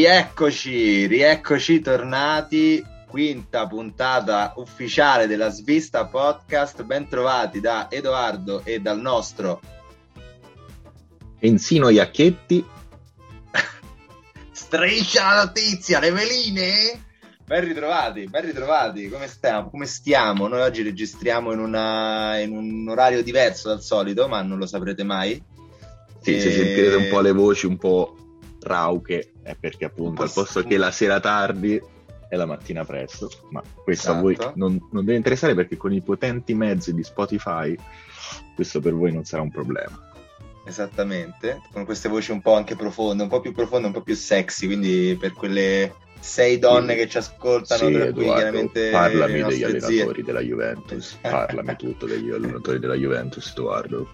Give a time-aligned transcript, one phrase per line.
[0.00, 9.00] Rieccoci, rieccoci tornati, quinta puntata ufficiale della Svista Podcast, ben trovati da Edoardo e dal
[9.00, 9.60] nostro
[11.40, 12.64] Enzino Iacchetti.
[14.52, 17.04] Striscia la notizia, le veline!
[17.44, 19.68] Ben ritrovati, ben ritrovati, come stiamo?
[19.68, 20.46] Come stiamo?
[20.46, 25.02] Noi oggi registriamo in, una, in un orario diverso dal solito, ma non lo saprete
[25.02, 25.42] mai.
[26.20, 26.40] Sì, e...
[26.40, 28.14] se sentirete un po' le voci un po'
[28.60, 31.80] rauche è perché appunto al posto che la sera tardi
[32.28, 34.18] è la mattina presto, ma questo esatto.
[34.18, 34.52] a voi esatto.
[34.56, 37.74] non, non, deve interessare perché con i potenti mezzi di Spotify
[38.54, 40.06] questo per voi non sarà un problema.
[40.66, 44.14] Esattamente, con queste voci un po' anche profonde, un po' più profonde, un po' più
[44.14, 49.62] sexy, quindi per quelle sei donne che ci ascoltano, sì, tra cui chiaramente parlami degli
[49.62, 50.22] allenatori zie.
[50.24, 54.10] della Juventus, parlami tutto degli allenatori della Juventus, Edoardo.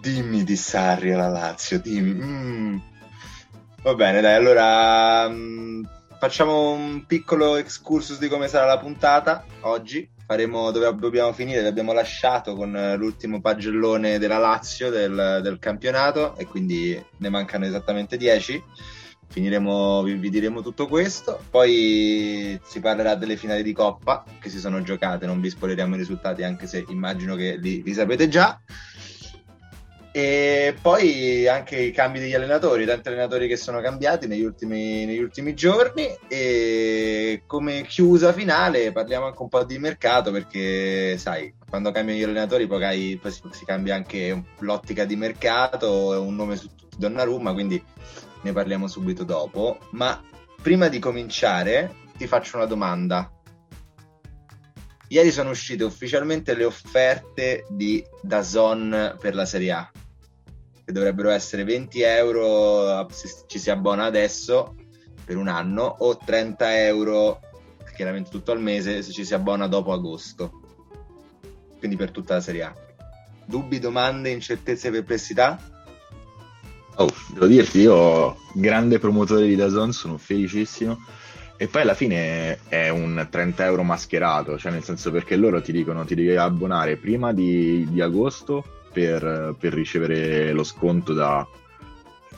[0.00, 2.22] Dimmi di Sarri alla Lazio, dimmi.
[2.22, 2.78] Mm.
[3.86, 5.84] Va bene, dai, allora mh, mm,
[6.18, 10.10] facciamo un piccolo excursus di come sarà la puntata oggi.
[10.26, 16.34] Faremo dove dobbiamo finire, vi abbiamo lasciato con l'ultimo pagellone della Lazio del, del campionato
[16.36, 18.60] e quindi ne mancano esattamente 10.
[19.28, 21.40] Finiremo, vi, vi, diremo tutto questo.
[21.48, 25.26] Poi si parlerà delle finali di Coppa che si sono giocate.
[25.26, 28.58] Non vi spoileriamo i risultati, anche se immagino che li, li sapete già.
[30.16, 35.20] E poi anche i cambi degli allenatori, tanti allenatori che sono cambiati negli ultimi, negli
[35.20, 36.08] ultimi, giorni.
[36.26, 42.22] E come chiusa finale parliamo anche un po' di mercato perché, sai, quando cambiano gli
[42.22, 47.52] allenatori poi, poi si, si, cambia anche l'ottica di mercato, un nome su tutti Donnarumma,
[47.52, 47.84] quindi
[48.40, 49.80] ne parliamo subito dopo.
[49.90, 50.18] Ma
[50.62, 53.30] prima di cominciare ti faccio una domanda.
[55.08, 59.90] Ieri sono uscite ufficialmente le offerte di Dazon per la Serie A
[60.86, 64.76] che dovrebbero essere 20 euro se ci si abbona adesso
[65.24, 67.40] per un anno o 30 euro
[67.96, 70.60] chiaramente tutto al mese se ci si abbona dopo agosto.
[71.78, 72.74] Quindi per tutta la serie A.
[73.44, 75.58] Dubbi, domande, incertezze perplessità?
[76.96, 80.98] Oh, devo dirti, io grande promotore di Dazon, sono felicissimo.
[81.56, 85.72] E poi alla fine è un 30 euro mascherato, cioè nel senso perché loro ti
[85.72, 91.46] dicono ti devi abbonare prima di, di agosto per, per ricevere lo sconto da,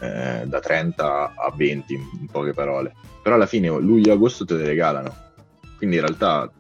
[0.00, 2.96] eh, da 30 a 20, in poche parole.
[3.22, 5.14] Però alla fine luglio e agosto te le regalano.
[5.76, 6.50] Quindi in realtà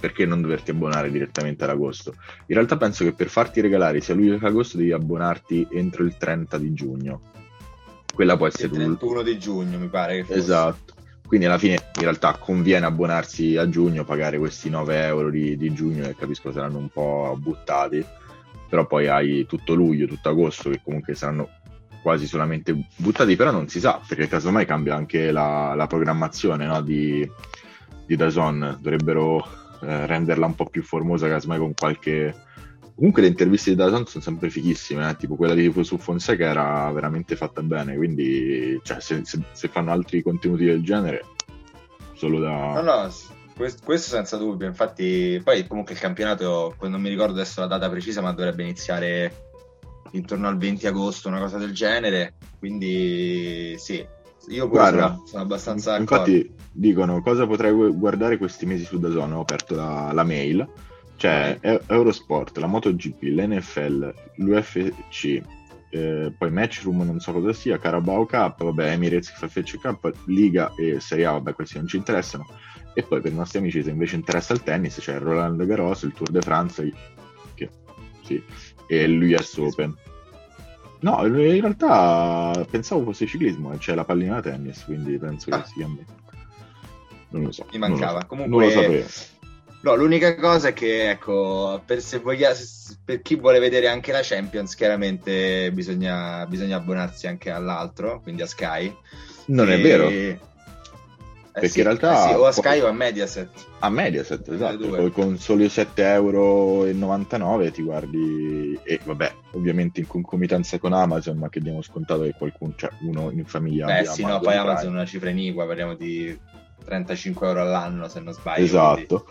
[0.00, 2.14] perché non doverti abbonare direttamente ad agosto?
[2.46, 6.16] In realtà penso che per farti regalare sia luglio che agosto devi abbonarti entro il
[6.16, 7.20] 30 di giugno.
[8.12, 10.26] Quella può essere il 31 di giugno, mi pare.
[10.28, 10.94] Esatto.
[11.24, 15.72] Quindi alla fine in realtà conviene abbonarsi a giugno, pagare questi 9 euro di, di
[15.72, 18.04] giugno che capisco saranno un po' buttati
[18.68, 21.48] però poi hai tutto luglio, tutto agosto che comunque saranno
[22.02, 26.80] quasi solamente buttati, però non si sa, perché casomai cambia anche la, la programmazione no,
[26.80, 27.28] di,
[28.06, 29.44] di Dazon, dovrebbero
[29.80, 32.46] eh, renderla un po' più formosa, casomai con qualche...
[32.94, 35.16] Comunque le interviste di Dazon sono sempre fighissime, eh?
[35.16, 39.92] tipo quella di su Fonseca era veramente fatta bene, quindi cioè, se, se, se fanno
[39.92, 41.24] altri contenuti del genere,
[42.14, 42.80] solo da...
[42.80, 43.10] No, no,
[43.58, 47.90] questo, questo, senza dubbio, infatti poi comunque il campionato, non mi ricordo adesso la data
[47.90, 49.46] precisa, ma dovrebbe iniziare
[50.12, 54.06] intorno al 20 agosto, una cosa del genere, quindi sì,
[54.48, 56.62] io Guarda, sono abbastanza infatti d'accordo.
[56.72, 60.66] dicono cosa potrai guardare questi mesi su Dazon, ho aperto la, la mail,
[61.16, 61.80] cioè okay.
[61.88, 65.42] Eurosport, la MotoGP, l'NFL, l'UFC,
[65.90, 71.00] eh, poi Matchroom non so cosa sia, Carabao Cup, vabbè, Emirates FFC Cup, Liga e
[71.00, 72.46] Serie A, vabbè questi non ci interessano,
[72.98, 76.02] e poi per i nostri amici, se invece interessa il tennis, c'è il Roland Garros,
[76.02, 76.92] il Tour de France
[77.54, 77.70] che,
[78.24, 78.42] sì,
[78.88, 79.96] e l'US Open.
[81.02, 85.62] No, in realtà pensavo fosse ciclismo, c'è la pallina da tennis, quindi penso ah.
[85.62, 86.04] che sia a me.
[87.28, 87.66] Non lo so.
[87.70, 88.22] Mi mancava.
[88.22, 88.26] So.
[88.26, 89.06] Comunque, non lo sapevo.
[89.82, 92.52] No, l'unica cosa è che, ecco, per, se voglia,
[93.04, 98.46] per chi vuole vedere anche la Champions, chiaramente bisogna, bisogna abbonarsi anche all'altro, quindi a
[98.46, 98.92] Sky.
[99.46, 99.74] Non e...
[99.74, 100.46] è vero.
[101.58, 102.24] Eh perché sì, in realtà...
[102.24, 103.48] Eh sì, o a Sky o a Mediaset.
[103.80, 104.88] A Mediaset, esatto.
[104.88, 108.78] Poi con soli 7,99 euro ti guardi...
[108.82, 113.30] E vabbè, ovviamente in concomitanza con Amazon, ma che abbiamo scontato che qualcuno, cioè uno
[113.30, 113.86] in famiglia...
[113.86, 116.36] Beh sì, no, poi Amazon è una cifra iniqua, parliamo di
[116.84, 118.64] 35 euro all'anno se non sbaglio.
[118.64, 119.26] Esatto.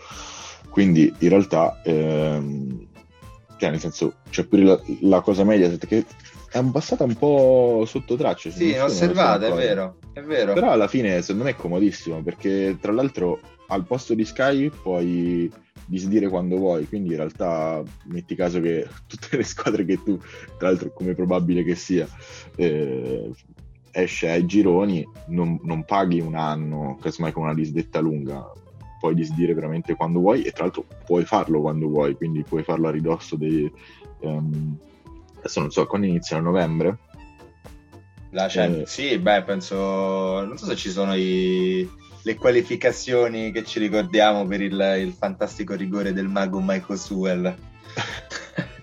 [0.68, 1.80] Quindi, quindi in realtà...
[1.84, 2.86] Ehm...
[3.58, 6.04] Cioè, nel senso, c'è pure la, la cosa Mediaset che
[6.50, 8.50] è passata un po' sotto traccia.
[8.50, 10.54] Sì, osservata, è vero, è vero.
[10.54, 15.50] Però alla fine secondo me è comodissimo perché tra l'altro al posto di Sky puoi
[15.84, 20.18] disdire quando vuoi, quindi in realtà metti caso che tutte le squadre che tu,
[20.58, 22.06] tra l'altro come probabile che sia,
[22.56, 23.30] eh,
[23.90, 28.50] esce ai gironi, non, non paghi un anno, casomai con una disdetta lunga,
[29.00, 32.88] puoi disdire veramente quando vuoi e tra l'altro puoi farlo quando vuoi, quindi puoi farlo
[32.88, 33.70] a ridosso dei...
[34.20, 34.78] Um,
[35.38, 36.98] adesso non so, quando inizia a novembre?
[38.30, 40.44] La Champions, eh, sì, beh, penso...
[40.44, 41.88] Non so se ci sono i,
[42.22, 47.56] le qualificazioni che ci ricordiamo per il, il fantastico rigore del mago Michael Sewell.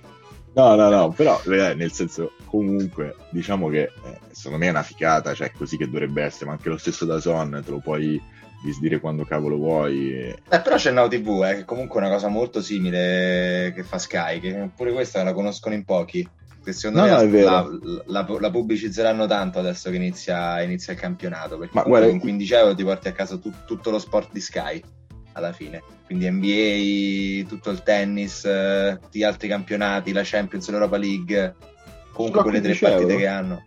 [0.55, 4.83] No, no, no, però eh, nel senso, comunque, diciamo che eh, secondo me è una
[4.83, 8.21] ficata, cioè così che dovrebbe essere, ma anche lo stesso da Son te lo puoi
[8.63, 10.13] disdire quando cavolo vuoi.
[10.13, 10.37] E...
[10.49, 13.97] Eh, però c'è Now TV, eh, che comunque è una cosa molto simile che fa
[13.97, 16.25] Sky, che pure questa la conoscono in pochi.
[16.73, 17.69] Secondo no, me no, la,
[18.05, 22.53] la, la, pubblicizzeranno tanto adesso che inizia, inizia il campionato, perché ma guarda, con 15
[22.53, 24.81] euro ti porti a casa tu, tutto lo sport di Sky
[25.33, 25.83] alla fine.
[26.05, 28.41] Quindi NBA, tutto il tennis,
[29.01, 31.55] tutti gli altri campionati, la Champions, l'Europa League,
[32.11, 33.17] comunque quelle tre partite euro.
[33.17, 33.63] che hanno.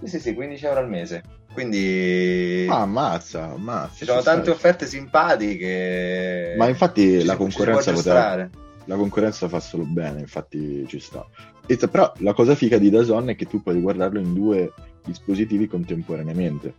[0.00, 1.22] Sì, sì, sì, 15 euro al mese.
[1.52, 2.66] Quindi...
[2.68, 3.96] Ah, ammazza, ammazza.
[3.96, 6.54] Ci sono tante offerte simpatiche.
[6.56, 8.48] Ma infatti la concorrenza poteva...
[8.84, 11.26] La concorrenza fa solo bene, infatti ci sta.
[11.76, 14.72] Però la cosa figa di Dazon è che tu puoi guardarlo in due
[15.04, 16.74] dispositivi contemporaneamente.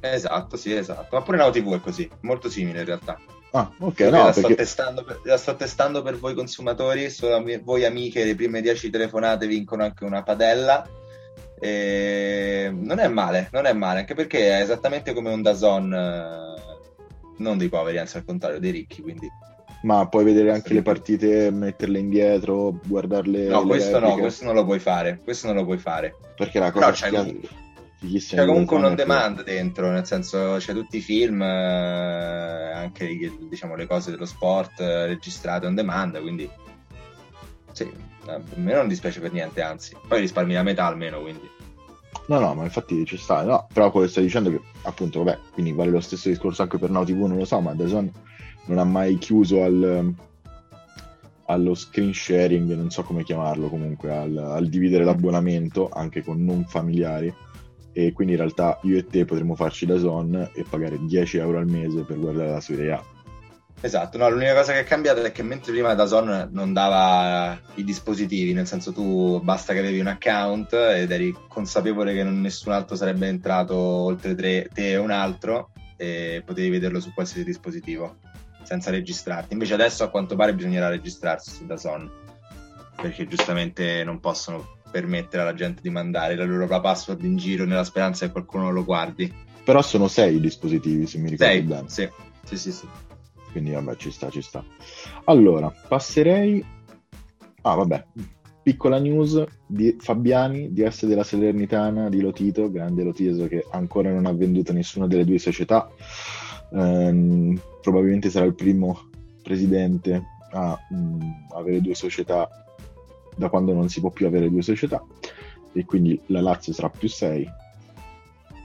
[0.00, 1.16] Esatto, sì, esatto.
[1.16, 3.18] Ma pure Now TV è così, molto simile in realtà.
[3.52, 4.40] Ah, ok, no, la, perché...
[4.40, 8.90] sto testando per, la sto testando per voi consumatori, solo voi amiche, le prime 10
[8.90, 10.86] telefonate vincono anche una padella.
[11.58, 12.70] E...
[12.72, 17.56] Non è male, non è male, anche perché è esattamente come un Dazon, eh, non
[17.56, 19.28] dei poveri, anzi al contrario, dei ricchi, quindi...
[19.82, 23.46] Ma puoi vedere anche le partite, metterle indietro, guardarle...
[23.46, 26.16] No, questo no, questo non lo puoi fare, questo non lo puoi fare.
[26.36, 26.90] Perché la cosa...
[26.92, 27.10] C'è,
[28.18, 33.06] c'è comunque un on demand dentro, nel senso c'è tutti i film, eh, anche
[33.48, 36.48] diciamo, le cose dello sport eh, registrate on demand, quindi
[37.72, 37.90] sì,
[38.26, 41.48] a me non dispiace per niente, anzi, poi risparmi la metà almeno, quindi.
[42.28, 45.38] No, no, ma infatti ci sta, no, però quello che stai dicendo che appunto, vabbè,
[45.52, 48.10] quindi vale lo stesso discorso anche per Now non lo so, ma Dazon
[48.66, 50.14] non ha mai chiuso al,
[51.46, 56.64] allo screen sharing, non so come chiamarlo comunque, al, al dividere l'abbonamento anche con non
[56.64, 57.34] familiari.
[57.92, 61.58] E quindi in realtà io e te potremmo farci da zone e pagare 10 euro
[61.58, 63.02] al mese per guardare la Serie A.
[63.80, 67.84] Esatto, no, l'unica cosa che è cambiata è che mentre prima Dazon non dava i
[67.84, 72.96] dispositivi, nel senso tu basta che avevi un account ed eri consapevole che nessun altro
[72.96, 78.16] sarebbe entrato oltre tre, te e un altro e potevi vederlo su qualsiasi dispositivo
[78.66, 79.52] senza registrarti.
[79.52, 82.10] Invece adesso a quanto pare bisognerà registrarsi su Dazon
[83.00, 87.84] perché giustamente non possono permettere alla gente di mandare la loro password in giro nella
[87.84, 89.32] speranza che qualcuno lo guardi.
[89.64, 91.88] Però sono sei i dispositivi, se mi ricordo sei, bene.
[91.88, 92.08] Sì,
[92.44, 92.88] sì, sì, sì.
[93.52, 94.64] Quindi vabbè, ci sta, ci sta.
[95.24, 96.64] Allora, passerei...
[97.62, 98.04] Ah, vabbè,
[98.62, 104.32] piccola news di Fabiani, DS della Salernitana, di Lotito, grande Lotito che ancora non ha
[104.32, 105.88] venduto nessuna delle due società.
[106.72, 109.10] Ehm, probabilmente sarà il primo
[109.42, 111.20] presidente a mh, mm,
[111.54, 112.48] avere due società
[113.36, 115.04] da quando non si può più avere due società
[115.72, 117.48] e quindi la Lazio sarà più 6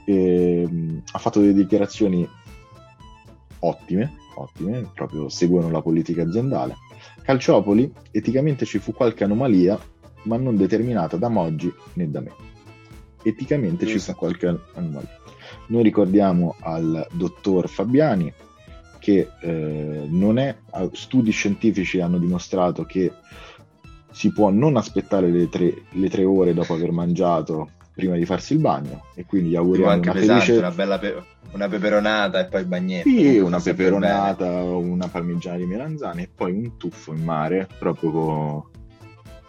[0.04, 2.28] e, mh, ha fatto delle dichiarazioni
[3.60, 6.76] ottime, ottime, proprio seguono la politica aziendale.
[7.22, 9.78] Calciopoli, eticamente ci fu qualche anomalia,
[10.22, 12.32] ma non determinata da Moggi né da me.
[13.22, 15.21] Eticamente ci fu qualche anomalia.
[15.68, 18.32] Noi ricordiamo al dottor Fabiani
[18.98, 20.56] che eh, non è,
[20.92, 23.12] studi scientifici hanno dimostrato che
[24.12, 28.52] si può non aspettare le tre, le tre, ore dopo aver mangiato prima di farsi
[28.52, 30.58] il bagno e quindi gli auguriamo anche una pesante, felice...
[30.60, 31.22] una bella pe...
[31.52, 33.08] una peperonata e poi il bagnetto.
[33.08, 38.70] Sì, una peperonata una parmigiana di melanzane e poi un tuffo in mare proprio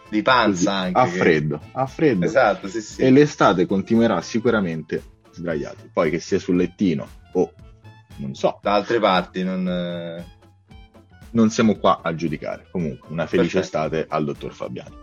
[0.08, 2.24] di panza Così, anche a freddo, a freddo.
[2.24, 3.02] Esatto sì sì.
[3.02, 5.02] E l'estate continuerà sicuramente
[5.34, 7.52] sdraiati poi che sia sul lettino o
[8.16, 10.22] non so da altre parti non
[11.34, 12.66] non siamo qua a giudicare.
[12.70, 13.78] Comunque, una felice Perfetto.
[13.78, 14.96] estate al dottor Fabiani.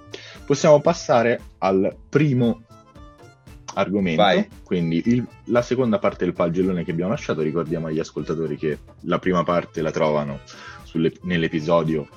[0.45, 2.63] Possiamo passare al primo
[3.73, 4.49] argomento, Vai.
[4.63, 7.41] quindi il, la seconda parte del pagellone che abbiamo lasciato.
[7.41, 10.39] Ricordiamo agli ascoltatori che la prima parte la trovano
[10.83, 12.07] sulle, nell'episodio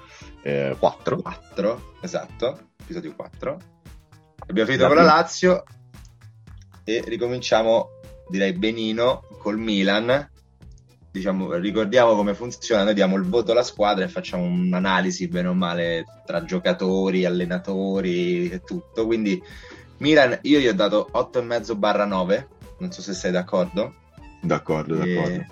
[0.43, 1.17] eh, 4.
[1.23, 3.59] 4, esatto, episodio 4.
[4.47, 5.13] Abbiamo finito la con prima...
[5.13, 5.65] la Lazio
[6.85, 7.89] e ricominciamo,
[8.29, 10.31] direi benino, col Milan
[11.15, 15.55] diciamo, ricordiamo come funziona, noi diamo il voto alla squadra e facciamo un'analisi bene o
[15.55, 19.07] male tra giocatori, allenatori e tutto.
[19.07, 19.41] Quindi
[19.99, 23.95] Milan io gli ho dato 8,5 barra 9, non so se sei d'accordo.
[24.43, 25.47] D'accordo, d'accordo.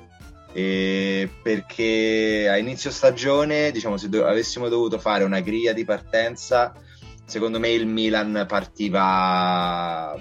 [0.53, 6.75] E perché a inizio stagione, diciamo, se do- avessimo dovuto fare una griglia di partenza,
[7.25, 10.13] secondo me il Milan partiva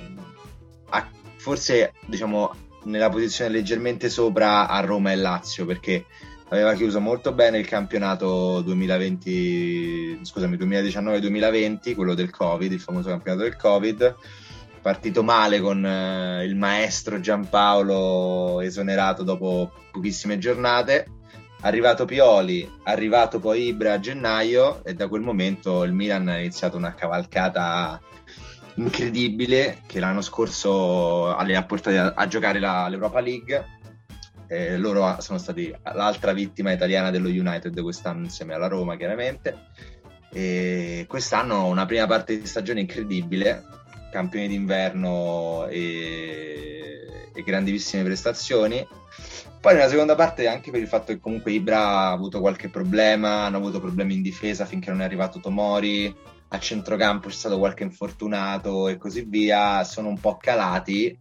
[1.42, 6.06] forse diciamo nella posizione leggermente sopra a Roma e Lazio perché
[6.50, 13.44] aveva chiuso molto bene il campionato 2020, scusami, 2019-2020, quello del Covid, il famoso campionato
[13.44, 14.16] del Covid.
[14.82, 21.08] Partito male con eh, il maestro Giampaolo esonerato dopo pochissime giornate.
[21.62, 26.76] Arrivato Pioli, arrivato poi Ibra a gennaio e da quel momento il Milan ha iniziato
[26.76, 28.02] una cavalcata
[28.76, 33.80] incredibile che l'anno scorso li ha portati a, a giocare la, l'Europa League.
[34.48, 39.70] Eh, loro sono stati l'altra vittima italiana dello United quest'anno insieme alla Roma chiaramente.
[40.34, 43.64] E quest'anno una prima parte di stagione incredibile,
[44.12, 48.86] campioni d'inverno e, e grandissime prestazioni.
[49.60, 53.46] Poi nella seconda parte anche per il fatto che comunque Ibra ha avuto qualche problema,
[53.46, 56.16] hanno avuto problemi in difesa finché non è arrivato Tomori,
[56.54, 61.16] a centrocampo c'è stato qualche infortunato e così via, sono un po' calati.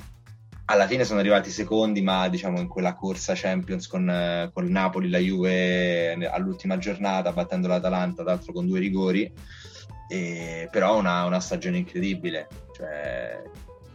[0.65, 5.19] Alla fine sono arrivati secondi, ma diciamo in quella corsa Champions con, con Napoli, la
[5.19, 9.33] Juve all'ultima giornata, battendo l'Atalanta, tra l'altro con due rigori.
[10.09, 12.49] E, però una, una stagione incredibile.
[12.75, 13.43] Cioè,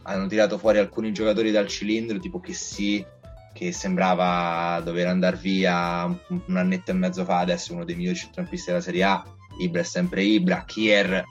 [0.03, 3.05] hanno tirato fuori alcuni giocatori dal cilindro, tipo che sì,
[3.53, 8.17] che sembrava dover andare via un, un annetto e mezzo fa, adesso uno dei migliori
[8.17, 11.23] centrocampisti della Serie A Ibra è sempre Ibra, Kier,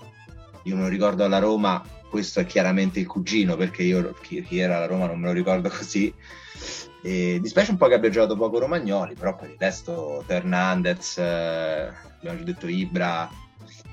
[0.65, 5.07] io non ricordo alla Roma, questo è chiaramente il cugino perché io Kier alla Roma
[5.07, 6.13] non me lo ricordo così.
[7.03, 11.93] E dispiace un po' che abbia giocato poco Romagnoli, però per il resto Hernandez, eh,
[12.17, 13.29] abbiamo già detto Ibra.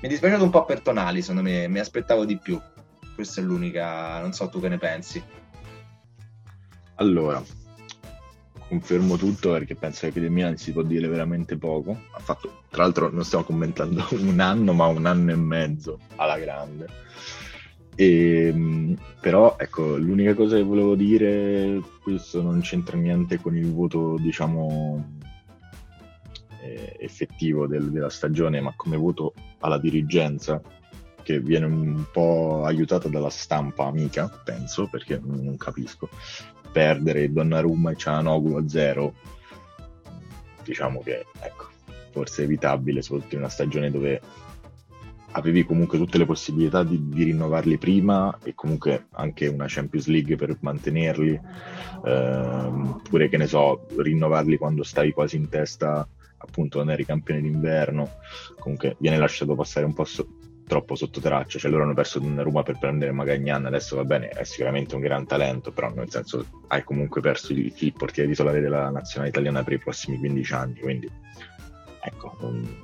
[0.00, 2.58] è dispiaciuto un po' per Tonali, secondo me, mi aspettavo di più.
[3.14, 5.22] Questa è l'unica, non so tu che ne pensi.
[6.94, 7.42] Allora,
[8.72, 11.94] confermo tutto perché penso che del Milan si può dire veramente poco.
[12.12, 16.38] Ha fatto, tra l'altro, non stiamo commentando un anno, ma un anno e mezzo alla
[16.38, 16.86] grande.
[17.94, 23.70] E, ehm, però, ecco, l'unica cosa che volevo dire, questo non c'entra niente con il
[23.70, 25.18] voto, diciamo,
[26.62, 30.62] eh, effettivo del, della stagione, ma come voto alla dirigenza,
[31.22, 36.08] che viene un po' aiutata dalla stampa amica, penso, perché non capisco
[36.72, 39.14] perdere Donnarumma e Cianoglu a zero,
[40.64, 41.66] diciamo che ecco,
[42.10, 44.20] forse è evitabile, soprattutto in una stagione dove
[45.32, 50.36] avevi comunque tutte le possibilità di, di, rinnovarli prima e comunque anche una Champions League
[50.36, 51.40] per mantenerli,
[52.04, 56.06] ehm, pure che ne so, rinnovarli quando stavi quasi in testa,
[56.38, 58.10] appunto, non eri campione d'inverno,
[58.58, 60.28] comunque viene lasciato passare un po' so-
[60.72, 64.42] troppo sotto traccia, cioè loro hanno perso Donnarumma per prendere Magagnan, adesso va bene, è
[64.44, 68.88] sicuramente un gran talento, però nel senso hai comunque perso il, il portiere titolare della
[68.88, 71.10] nazionale italiana per i prossimi 15 anni, quindi
[72.00, 72.38] ecco,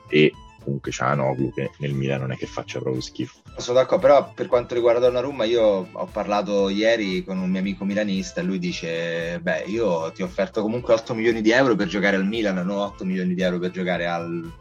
[0.09, 3.41] e comunque c'ha Noglu che nel Milan non è che faccia proprio schifo.
[3.57, 7.87] Sono d'accordo, però per quanto riguarda Donnarumma io ho parlato ieri con un mio amico
[7.87, 11.87] milanista e lui dice beh io ti ho offerto comunque 8 milioni di euro per
[11.87, 14.53] giocare al Milan, non 8 milioni di euro per giocare al,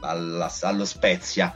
[0.00, 1.54] alla, allo Spezia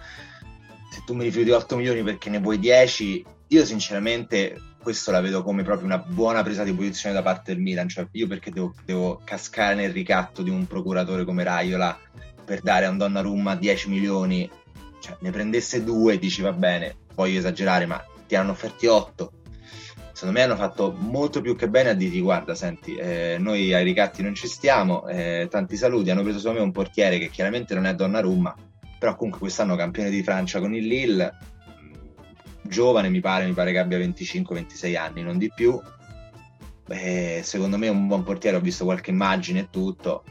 [0.91, 5.43] se tu mi rifiuti 8 milioni perché ne vuoi 10, io sinceramente questo la vedo
[5.43, 8.73] come proprio una buona presa di posizione da parte del Milan, cioè io perché devo,
[8.85, 11.99] devo cascare nel ricatto di un procuratore come Raiola
[12.45, 14.49] per dare a un Donnarumma 10 milioni,
[15.01, 19.33] cioè ne prendesse due dici va bene, voglio esagerare, ma ti hanno offerti 8.
[20.13, 23.83] Secondo me hanno fatto molto più che bene a dirti guarda, senti, eh, noi ai
[23.85, 27.75] ricatti non ci stiamo, eh, tanti saluti, hanno preso secondo me un portiere che chiaramente
[27.75, 28.55] non è Donnarumma,
[28.99, 31.35] però comunque quest'anno campione di Francia con il Lille,
[32.63, 35.81] giovane mi pare, mi pare che abbia 25-26 anni, non di più.
[36.87, 40.25] Beh, secondo me è un buon portiere, ho visto qualche immagine e tutto.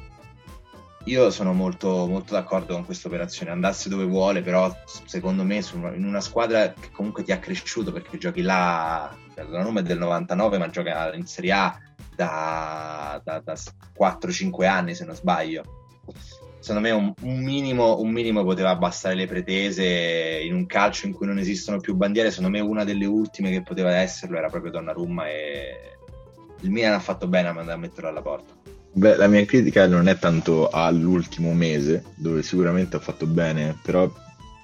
[1.06, 6.04] Io sono molto, molto d'accordo con questa operazione, andasse dove vuole, però secondo me in
[6.04, 10.58] una squadra che comunque ti ha cresciuto perché giochi là, la Roma è del 99
[10.58, 11.80] ma gioca in Serie A
[12.16, 15.64] da, da, da 4-5 anni se non sbaglio
[16.66, 21.14] secondo me un, un, minimo, un, minimo, poteva bastare le pretese in un calcio in
[21.14, 22.32] cui non esistono più bandiere.
[22.32, 25.98] Secondo me una delle ultime che poteva esserlo era proprio Donnarumma e
[26.62, 28.54] il Milan ha fatto bene a mandare a metterlo alla porta.
[28.94, 34.12] Beh, la mia critica non è tanto all'ultimo mese, dove sicuramente ha fatto bene, però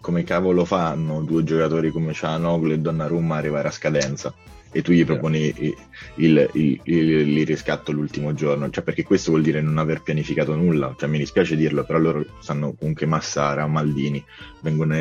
[0.02, 4.34] come cavolo fanno due giocatori come Cianoglu e Donnarumma arrivare a scadenza?
[4.72, 5.76] E tu gli proponi il,
[6.16, 10.96] il, il, il, riscatto l'ultimo giorno, cioè perché questo vuol dire non aver pianificato nulla,
[10.98, 14.24] cioè mi dispiace dirlo, però loro sanno comunque Massara, Maldini,
[14.62, 14.96] vengono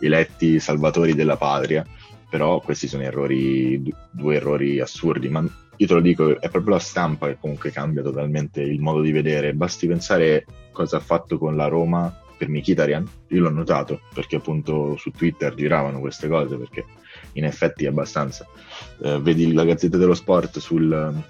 [0.00, 1.86] eletti salvatori della patria,
[2.28, 5.44] però questi sono errori, due errori assurdi, ma
[5.78, 9.12] io te lo dico, è proprio la stampa che comunque cambia totalmente il modo di
[9.12, 14.36] vedere, basti pensare cosa ha fatto con la Roma per Mkhitaryan, io l'ho notato perché
[14.36, 16.84] appunto su Twitter giravano queste cose perché
[17.36, 18.46] in effetti abbastanza.
[19.02, 21.22] Eh, vedi la Gazzetta dello Sport sul,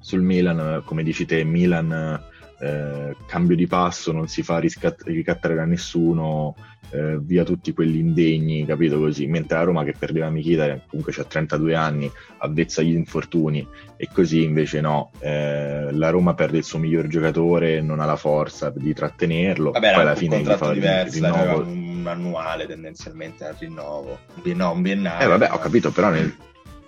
[0.00, 2.28] sul Milan, come dici te, Milan
[2.60, 6.54] eh, cambio di passo, non si fa riscat- ricattare da nessuno,
[6.90, 11.24] eh, via tutti quelli indegni, capito così, mentre la Roma che perdeva Michita comunque ha
[11.24, 16.78] 32 anni, avvezza agli infortuni e così invece no, eh, la Roma perde il suo
[16.78, 21.14] miglior giocatore, non ha la forza di trattenerlo, Vabbè, poi alla fine un contratto diverso,
[21.14, 21.62] rinnovo...
[21.62, 25.24] un annuale tendenzialmente al rinnovo, no, un biennale.
[25.24, 26.34] Eh vabbè, ho capito, però nel,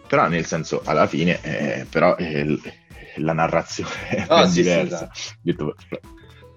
[0.07, 2.59] però nel senso alla fine eh, però eh,
[3.17, 5.11] la narrazione è oh, sì, diversa.
[5.13, 5.35] Sì.
[5.41, 5.75] Detto,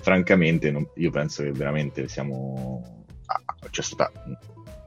[0.01, 3.05] francamente, non, io penso che veramente siamo.
[3.25, 4.12] Ah, c'è stata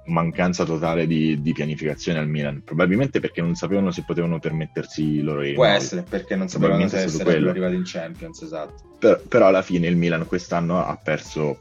[0.08, 2.62] mancanza totale di, di, pianificazione al Milan.
[2.64, 7.02] Probabilmente perché non sapevano se potevano permettersi i loro Può essere perché non sapevano se
[7.02, 8.96] essere arrivati in Champions, esatto.
[8.98, 11.60] Per, però alla fine il Milan quest'anno ha perso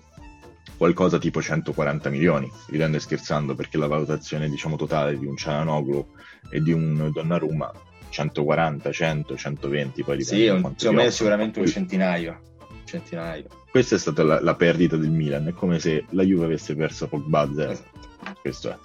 [0.77, 6.05] qualcosa tipo 140 milioni, ridendo e scherzando, perché la valutazione diciamo totale di un Cianoglu
[6.49, 7.71] e di un Donnarumma
[8.17, 10.43] 140, 100, 120, poi dipende.
[10.43, 12.39] Sì, un, secondo me sicuramente un centinaio.
[12.86, 13.45] centinaio.
[13.69, 17.07] Questa è stata la, la, perdita del Milan, è come se la Juve avesse perso
[17.07, 17.71] Pogba zero.
[17.71, 18.36] Esatto.
[18.41, 18.77] Questo è.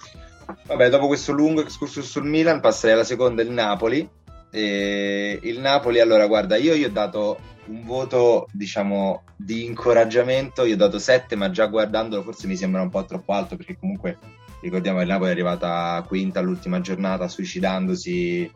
[0.67, 4.07] Vabbè, dopo questo lungo excursus sul Milan passerei alla seconda, il Napoli.
[4.51, 10.75] E il Napoli, allora, guarda, io gli ho dato un voto, diciamo, di incoraggiamento, io
[10.75, 14.19] ho dato 7, ma già guardandolo forse mi sembra un po' troppo alto, perché comunque
[14.61, 18.49] ricordiamo che il Napoli è arrivata quinta all'ultima giornata, suicidandosi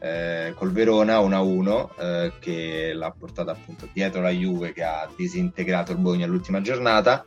[0.00, 5.92] eh, col Verona 1-1 eh, che l'ha portata appunto dietro la Juve che ha disintegrato
[5.92, 7.24] il Bologna all'ultima giornata.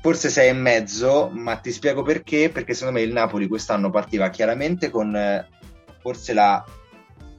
[0.00, 4.30] Forse sei e mezzo ma ti spiego perché perché secondo me il Napoli quest'anno partiva
[4.30, 5.48] chiaramente con eh,
[6.00, 6.64] forse la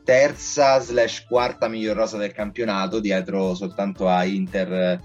[0.04, 5.00] terza slash quarta miglior rosa del campionato dietro soltanto a Inter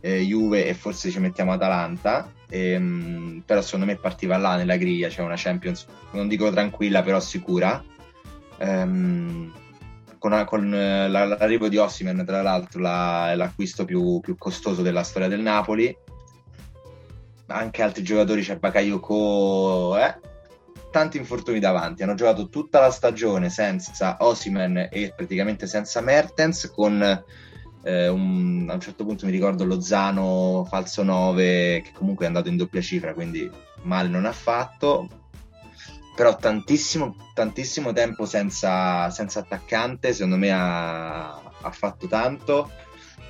[0.00, 2.32] eh, Juve e forse ci mettiamo Atalanta.
[2.48, 7.00] Ehm, però secondo me partiva là nella griglia c'è cioè una Champions non dico tranquilla
[7.00, 7.80] però sicura
[8.60, 9.52] ehm,
[10.18, 15.28] con, con eh, l'arrivo di Ossiman, tra l'altro, la, l'acquisto più, più, costoso della storia
[15.28, 15.96] del Napoli.
[17.46, 20.18] Anche altri giocatori, c'è Bakayoko, eh?
[20.92, 22.02] tanti infortuni davanti.
[22.02, 27.24] Hanno giocato tutta la stagione senza Ossiman e praticamente senza Mertens, con
[27.82, 32.48] eh, un, a un certo punto mi ricordo Lozano falso 9, che comunque è andato
[32.48, 33.50] in doppia cifra, quindi
[33.82, 35.08] male non ha fatto
[36.20, 42.70] però tantissimo, tantissimo tempo senza, senza attaccante, secondo me ha, ha, fatto tanto.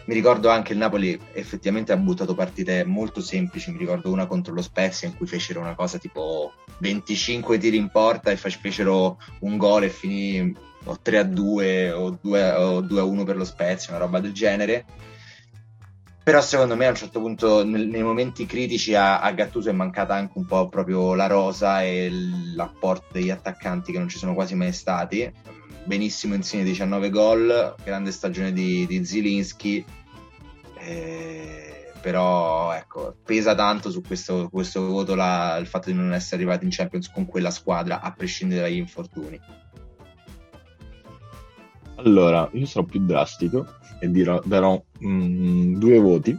[0.07, 4.53] Mi ricordo anche il Napoli effettivamente ha buttato partite molto semplici, mi ricordo una contro
[4.53, 9.57] lo Spezia in cui fecero una cosa tipo 25 tiri in porta e fecero un
[9.57, 13.44] gol e finì o 3 a 2 o 2, o 2 a 1 per lo
[13.44, 14.85] Spezia, una roba del genere
[16.30, 19.72] però secondo me a un certo punto nel, nei momenti critici a, a, Gattuso è
[19.72, 22.08] mancata anche un po' proprio la rosa e
[22.54, 25.28] l'apporto degli attaccanti che non ci sono quasi mai stati.
[25.82, 29.84] Benissimo Insigne 19 gol grande stagione di, di Zilinski
[30.78, 36.36] eh, però ecco pesa tanto su questo, questo voto la, il fatto di non essere
[36.36, 39.40] arrivati in Champions con quella squadra a prescindere dagli infortuni
[42.04, 43.66] allora io sarò più drastico
[43.98, 46.38] e dirò, darò mm, due voti,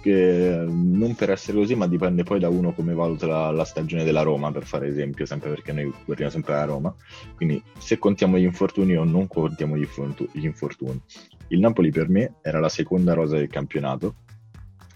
[0.00, 4.04] che non per essere così, ma dipende poi da uno come valuta la, la, stagione
[4.04, 6.94] della Roma, per fare esempio, sempre perché noi guardiamo sempre la Roma.
[7.34, 9.88] Quindi se contiamo gli infortuni o non contiamo gli,
[10.32, 11.00] gli infortuni.
[11.48, 14.14] Il Napoli per me era la seconda rosa del campionato,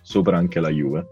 [0.01, 1.09] sopra anche la Juve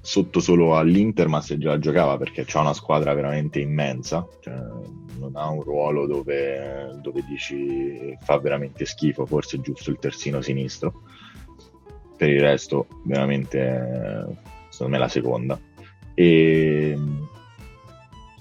[0.00, 4.54] sotto solo all'Inter, ma se già giocava perché c'ha una squadra veramente immensa, cioè,
[5.20, 10.40] non ha un ruolo dove, dove, dici fa veramente schifo, forse è giusto il terzino
[10.40, 11.02] sinistro.
[12.16, 14.36] Per il resto, veramente,
[14.70, 15.60] secondo me, la seconda.
[16.14, 16.98] E,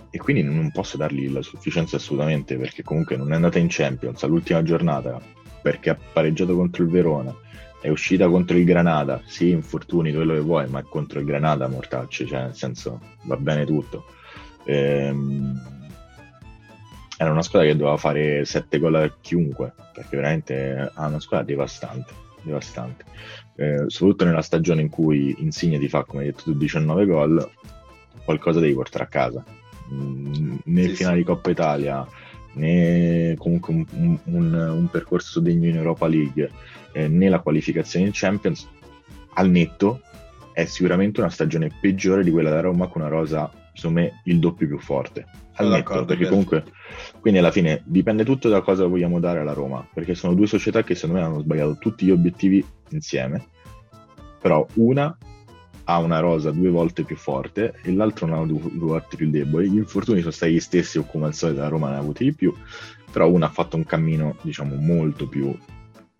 [0.09, 4.23] e quindi non posso dargli la sufficienza assolutamente perché comunque non è andata in Champions
[4.23, 5.21] all'ultima giornata
[5.61, 7.35] perché ha pareggiato contro il Verona
[7.81, 11.67] è uscita contro il Granada, sì, infortuni, quello che vuoi, ma è contro il Granada
[11.67, 14.05] mortacci, cioè nel senso va bene tutto.
[14.65, 15.78] Ehm,
[17.21, 21.45] era una squadra che doveva fare 7 gol a chiunque, perché veramente ha una squadra
[21.45, 23.03] devastante, devastante.
[23.57, 27.51] Eh, soprattutto nella stagione in cui Insigne ti fa, come hai detto tu, 19 gol,
[28.23, 29.43] qualcosa devi portare a casa.
[29.93, 31.21] Mm, nel sì, finale sì.
[31.23, 32.07] di Coppa Italia,
[32.53, 36.49] né comunque un, un, un percorso degno in Europa League,
[36.93, 38.65] eh, nella qualificazione in Champions,
[39.33, 39.99] al netto
[40.53, 44.39] è sicuramente una stagione peggiore di quella da Roma con una rosa, secondo me, il
[44.39, 45.25] doppio più forte.
[45.59, 46.63] Al netto, perché comunque,
[47.19, 50.83] quindi alla fine dipende tutto da cosa vogliamo dare alla Roma, perché sono due società
[50.83, 53.45] che secondo me hanno sbagliato tutti gli obiettivi insieme,
[54.39, 55.15] però una
[55.83, 59.29] ha una rosa due volte più forte e l'altro ne ha due, due volte più
[59.29, 59.67] debole.
[59.67, 62.23] Gli infortuni sono stati gli stessi o come al solito la Roma ne ha avuti
[62.23, 62.53] di più,
[63.11, 65.53] però uno ha fatto un cammino diciamo molto più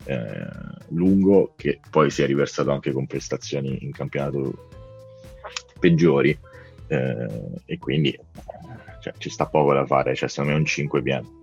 [0.04, 0.46] eh,
[0.88, 4.68] lungo che poi si è riversato anche con prestazioni in campionato
[5.78, 6.36] peggiori
[6.90, 8.18] eh, e quindi
[9.00, 11.38] cioè, ci sta poco da fare, cioè secondo me un 5 pieno.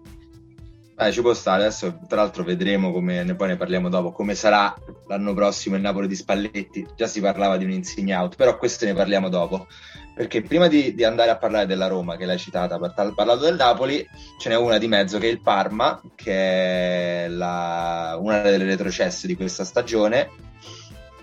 [1.00, 4.34] Eh, ci può stare, adesso tra l'altro vedremo come, ne, poi ne parliamo dopo, come
[4.34, 4.74] sarà
[5.08, 8.86] l'anno prossimo il Napoli di Spalletti, già si parlava di un insigne out, però questo
[8.86, 9.68] ne parliamo dopo,
[10.16, 13.56] perché prima di, di andare a parlare della Roma, che l'hai citata, par- parlato del
[13.56, 14.04] Napoli,
[14.40, 19.28] ce n'è una di mezzo che è il Parma, che è la, una delle retrocesse
[19.28, 20.30] di questa stagione,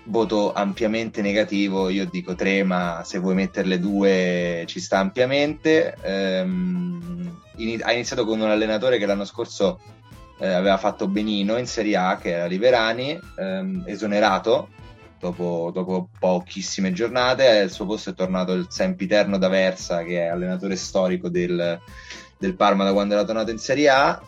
[0.05, 5.95] voto ampiamente negativo, io dico tre, ma se vuoi metterle due ci sta ampiamente.
[6.01, 9.79] Ehm, in, ha iniziato con un allenatore che l'anno scorso
[10.39, 14.69] eh, aveva fatto benino in Serie A, che era Liverani, ehm, esonerato
[15.19, 17.61] dopo, dopo, pochissime giornate.
[17.61, 21.79] Al suo posto è tornato il sempiterno D'Aversa, che è allenatore storico del,
[22.37, 24.21] del Parma da quando era tornato in Serie A.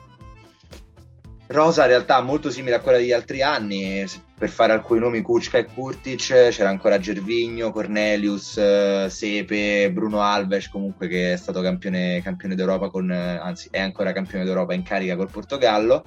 [1.48, 4.06] Rosa in realtà molto simile a quella degli altri anni,
[4.38, 10.70] per fare alcuni nomi Kuczka e Kurtic, c'era ancora Gervigno, Cornelius, eh, Sepe, Bruno Alves
[10.70, 15.16] comunque che è stato campione, campione d'Europa con, anzi è ancora campione d'Europa in carica
[15.16, 16.04] col Portogallo.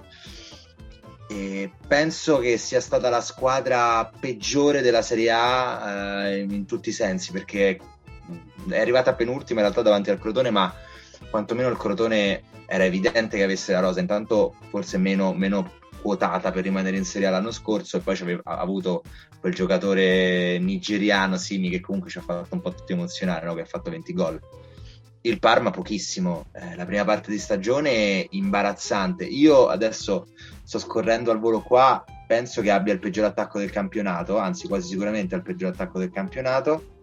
[1.31, 6.92] E penso che sia stata la squadra peggiore della Serie A eh, in tutti i
[6.92, 7.79] sensi perché
[8.68, 10.74] è arrivata penultima in realtà davanti al Crotone ma
[11.31, 16.62] quantomeno il Crotone era evidente che avesse la rosa intanto forse meno, meno quotata per
[16.62, 19.02] rimanere in Serie A l'anno scorso e poi aveva avuto
[19.40, 23.54] quel giocatore nigeriano Simi che comunque ci ha fatto un po' tutti emozionare, no?
[23.54, 24.40] che ha fatto 20 gol.
[25.22, 29.24] Il Parma pochissimo, eh, la prima parte di stagione imbarazzante.
[29.24, 30.28] Io adesso
[30.62, 34.88] sto scorrendo al volo qua, penso che abbia il peggior attacco del campionato, anzi quasi
[34.88, 36.98] sicuramente il peggior attacco del campionato.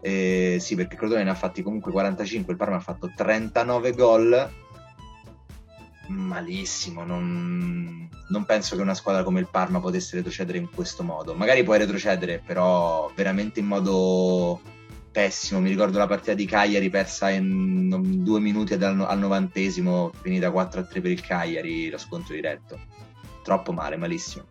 [0.00, 4.66] Eh, sì, perché Crotone ne ha fatti comunque 45, il Parma ha fatto 39 gol
[6.08, 7.04] malissimo.
[7.04, 11.34] Non, non, penso che una squadra come il Parma potesse retrocedere in questo modo.
[11.34, 14.60] Magari puoi retrocedere, però veramente in modo
[15.10, 15.60] pessimo.
[15.60, 20.86] Mi ricordo la partita di Cagliari persa in due minuti al, al novantesimo, finita 4-3
[21.00, 22.78] per il Cagliari, lo scontro diretto.
[23.42, 24.44] Troppo male, malissimo.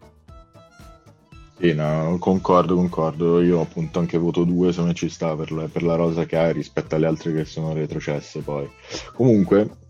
[1.59, 3.41] Sì, no, concordo, concordo.
[3.41, 6.51] Io appunto anche voto 2 se non ci sta per per la rosa che ha
[6.51, 8.69] rispetto alle altre che sono retrocesse poi.
[9.13, 9.87] Comunque,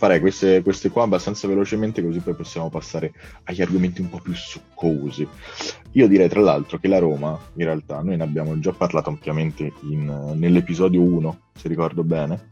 [0.00, 3.12] farei queste, queste, qua abbastanza velocemente così poi possiamo passare
[3.44, 5.28] agli argomenti un po' più succosi.
[5.92, 9.74] Io direi tra l'altro che la Roma, in realtà, noi ne abbiamo già parlato ampiamente
[9.90, 12.48] in, nell'episodio 1, se ricordo bene,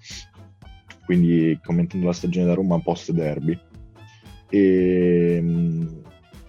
[1.06, 3.58] quindi commentando la stagione da Roma post derby.
[4.50, 5.42] E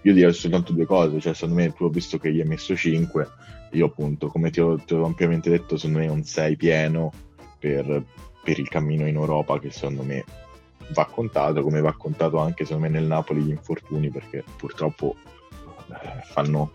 [0.02, 2.76] io direi soltanto due cose, cioè secondo me tu ho visto che gli hai messo
[2.76, 3.28] 5,
[3.72, 7.10] io appunto, come ti ho, ti ho ampiamente detto, secondo me è un 6 pieno
[7.58, 8.04] per,
[8.44, 10.24] per il cammino in Europa che secondo me
[10.92, 15.16] va contato, come va contato anche secondo me nel Napoli gli infortuni, perché purtroppo
[15.88, 16.72] eh, fanno,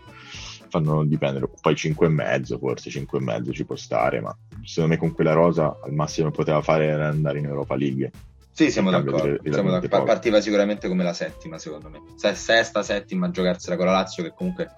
[0.68, 1.48] fanno dipendere.
[1.60, 6.30] Poi 5,5, forse 5,5 ci può stare, ma secondo me con quella rosa al massimo
[6.30, 8.10] che poteva fare era andare in Europa League.
[8.52, 9.38] Sì, siamo d'accordo.
[9.50, 10.04] Siamo d'accordo.
[10.04, 12.00] Partiva sicuramente come la settima, secondo me.
[12.16, 14.70] Sesta, settima, giocarsela con la Lazio, che comunque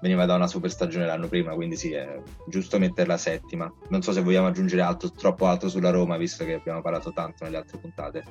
[0.00, 3.70] veniva da una super stagione l'anno prima, quindi sì, è giusto metterla settima.
[3.88, 7.44] Non so se vogliamo aggiungere altro, troppo altro sulla Roma, visto che abbiamo parlato tanto
[7.44, 8.24] nelle altre puntate.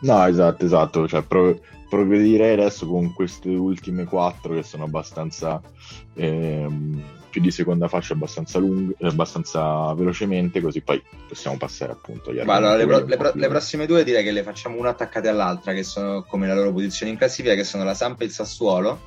[0.00, 1.08] No, esatto, esatto.
[1.08, 1.58] Cioè, pro-
[1.88, 5.60] progredirei adesso con queste ultime quattro che sono abbastanza
[6.14, 12.38] ehm, più di seconda fascia, abbastanza lunghe, abbastanza velocemente, così poi possiamo passare appunto agli.
[12.40, 15.72] Allora, le, pro- le, pro- le, prossime due direi che le facciamo una attaccate all'altra,
[15.72, 19.00] che sono come la loro posizione in classifica, che sono la Samp e il Sassuolo,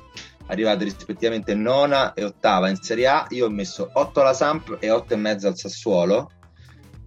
[0.46, 3.26] arrivate rispettivamente nona e ottava in Serie A.
[3.30, 6.30] Io ho messo 8 alla Samp e 8 e mezzo al Sassuolo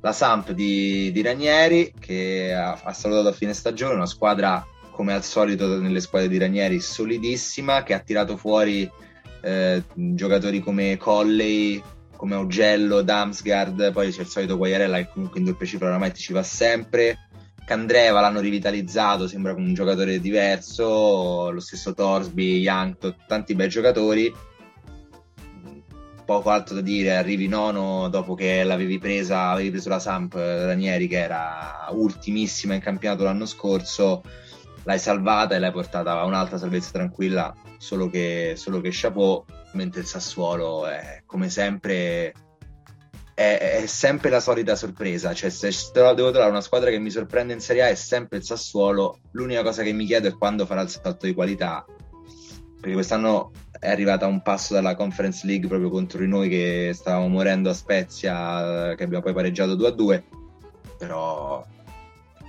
[0.06, 5.13] la Samp di, di Ranieri che ha, ha, salutato a fine stagione, una squadra come
[5.13, 8.88] al solito nelle squadre di Ranieri solidissima che ha tirato fuori
[9.41, 11.82] eh, giocatori come Colley,
[12.15, 16.34] come Augello, Damsgaard, poi c'è il solito Guagliarella che comunque in doppia cifra oramai ci
[16.34, 17.18] va sempre.
[17.65, 24.32] Candreva l'hanno rivitalizzato, sembra un giocatore diverso, lo stesso Torsby, Young, tanti bei giocatori
[26.26, 31.08] poco altro da dire, arrivi nono dopo che l'avevi presa, avevi preso la Samp Ranieri
[31.08, 34.24] che era ultimissima in campionato l'anno scorso,
[34.84, 40.02] l'hai salvata e l'hai portata a un'altra salvezza tranquilla, solo che, solo che chapeau, mentre
[40.02, 42.34] il Sassuolo è come sempre
[43.36, 45.34] è, è, sempre la solita sorpresa.
[45.34, 48.46] Cioè, se devo trovare una squadra che mi sorprende in Serie A è sempre il
[48.46, 49.20] Sassuolo.
[49.32, 51.86] L'unica cosa che mi chiedo è quando farà il salto di qualità.
[52.80, 53.52] Perché quest'anno
[53.86, 57.69] è arrivata a un passo dalla Conference League proprio contro di noi che stavamo morendo
[57.69, 60.24] a Spezia, che abbiamo poi pareggiato 2-2,
[60.98, 61.63] però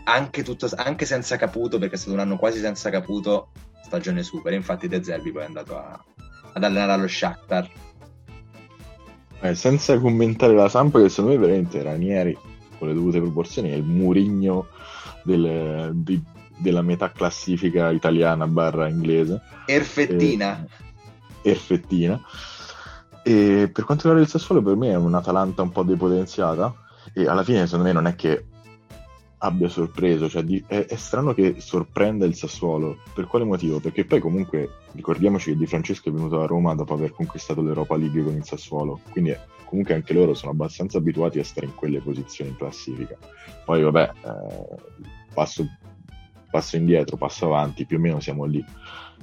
[0.05, 3.49] anche, tutto, anche senza Caputo, perché è stato un anno quasi senza Caputo,
[3.85, 6.03] stagione super, infatti De Zerbi poi è andato a,
[6.55, 7.71] ad allenare allo Shakhtar.
[9.43, 12.37] Eh, senza commentare la Samp che secondo me veramente Ranieri
[12.79, 14.69] con le dovute proporzioni è il murigno
[15.23, 16.23] del, di,
[16.57, 19.43] della metà classifica italiana barra inglese.
[19.67, 20.65] Erfettina.
[20.65, 20.86] Eh,
[21.51, 22.21] Erfettina.
[23.23, 26.75] E per quanto riguarda il Sassuolo, per me è un'Atalanta un po' depotenziata.
[27.13, 28.47] E alla fine, secondo me, non è che
[29.39, 30.29] abbia sorpreso.
[30.29, 32.99] Cioè, di, è, è, strano che sorprenda il Sassuolo.
[33.15, 33.81] Per quale motivo?
[33.81, 37.97] Perché poi, comunque, ricordiamoci che Di Francesco è venuto a Roma dopo aver conquistato l'Europa
[37.97, 39.01] League con il Sassuolo.
[39.11, 43.17] Quindi, comunque, anche loro sono abbastanza abituati a stare in quelle posizioni in classifica.
[43.65, 45.05] Poi, vabbè, eh,
[45.35, 45.67] passo
[46.57, 48.65] passo indietro, passo avanti, più o meno siamo lì.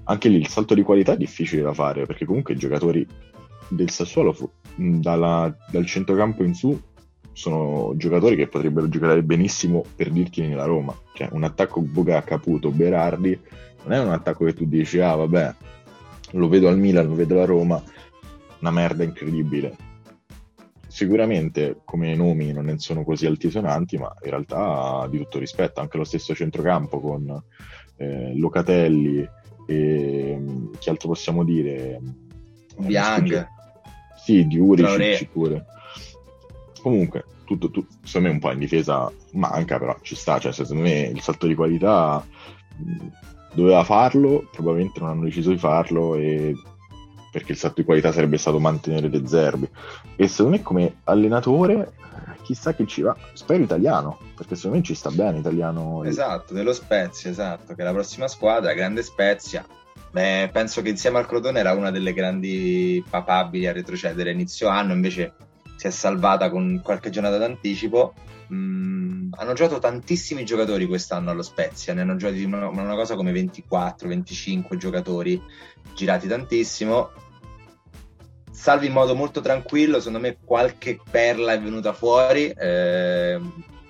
[0.05, 3.05] Anche lì il salto di qualità è difficile da fare perché comunque i giocatori
[3.69, 4.35] del Sassuolo
[4.75, 6.79] dalla, dal centrocampo in su
[7.31, 10.95] sono giocatori che potrebbero giocare benissimo per dirti nella Roma.
[11.13, 13.39] Cioè un attacco Boga, Caputo, Berardi
[13.83, 15.55] non è un attacco che tu dici ah vabbè
[16.31, 17.81] lo vedo al Milan, lo vedo alla Roma,
[18.59, 19.91] una merda incredibile
[20.93, 25.97] sicuramente come nomi non ne sono così altisonanti, ma in realtà di tutto rispetto, anche
[25.97, 27.43] lo stesso centrocampo con
[27.97, 29.27] eh, Locatelli
[29.65, 30.41] e
[30.79, 31.99] che altro possiamo dire?
[32.77, 33.47] Biang.
[34.17, 35.65] Sì, di Uricic pure.
[36.81, 40.83] Comunque, tutto, tutto, secondo me un po' in difesa manca, però ci sta, cioè secondo
[40.83, 42.25] me il salto di qualità
[43.53, 46.55] doveva farlo, probabilmente non hanno deciso di farlo e
[47.31, 49.67] perché il salto di qualità sarebbe stato mantenere De Zerbi.
[50.15, 51.93] E secondo me come allenatore,
[52.43, 56.03] chissà che ci va, spero italiano, perché secondo me ci sta bene italiano.
[56.03, 59.65] Esatto, dello Spezia, esatto, che la prossima squadra, grande Spezia.
[60.11, 64.93] Beh, penso che insieme al Crotone era una delle grandi papabili a retrocedere inizio anno,
[64.93, 65.33] invece
[65.75, 68.13] si è salvata con qualche giornata d'anticipo.
[68.53, 73.31] Mm, hanno giocato tantissimi giocatori quest'anno allo Spezia, ne hanno giocati una, una cosa come
[73.31, 75.41] 24-25 giocatori
[75.95, 77.09] girati tantissimo
[78.63, 83.37] salvi in modo molto tranquillo, secondo me qualche perla è venuta fuori, eh,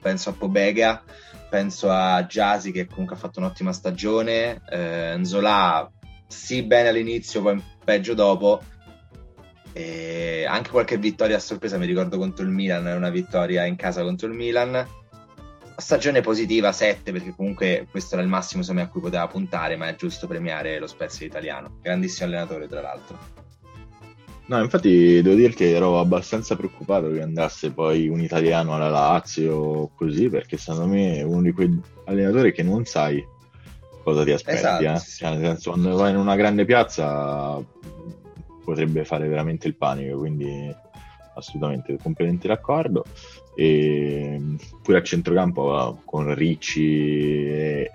[0.01, 1.03] penso a Pobega,
[1.47, 5.87] penso a Jasi che comunque ha fatto un'ottima stagione, eh, Nzola
[6.25, 8.63] sì bene all'inizio, poi peggio dopo,
[9.73, 14.01] e anche qualche vittoria a sorpresa, mi ricordo contro il Milan, una vittoria in casa
[14.01, 14.83] contro il Milan.
[15.77, 19.95] Stagione positiva 7 perché comunque questo era il massimo a cui poteva puntare, ma è
[19.95, 21.77] giusto premiare lo Spezia italiano.
[21.79, 23.42] Grandissimo allenatore, tra l'altro.
[24.45, 29.91] No, infatti devo dire che ero abbastanza preoccupato che andasse poi un italiano alla Lazio
[29.95, 33.25] così, perché secondo me è uno di quei allenatori che non sai
[34.03, 34.57] cosa ti aspetti.
[34.57, 34.99] Esatto, eh?
[34.99, 35.17] sì.
[35.17, 37.63] cioè, nel senso, quando vai in una grande piazza
[38.65, 40.75] potrebbe fare veramente il panico, quindi
[41.35, 43.05] assolutamente completamente d'accordo.
[43.55, 44.41] E
[44.81, 47.91] pure a centrocampo con Ricci e,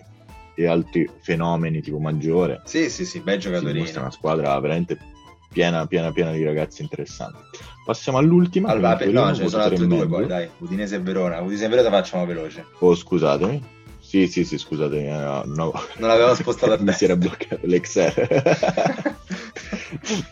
[0.54, 2.62] e altri fenomeni tipo Maggiore.
[2.64, 3.82] Sì, sì, sì, bei giocatori.
[3.82, 4.98] È una squadra veramente
[5.58, 7.58] piena, piena, piena di ragazzi interessanti.
[7.84, 8.68] Passiamo all'ultima.
[8.68, 10.48] Allora, no, ce ne sono altri due poi, dai.
[10.58, 11.40] Udinese e Verona.
[11.40, 12.64] Udinese e Verona facciamo veloce.
[12.78, 13.76] Oh, scusatemi.
[14.08, 15.06] Sì, sì, sì, scusatemi.
[15.06, 15.72] Eh, no, no.
[15.98, 16.78] Non l'avevo spostato a.
[16.80, 18.14] Mi si era bloccato l'Excel.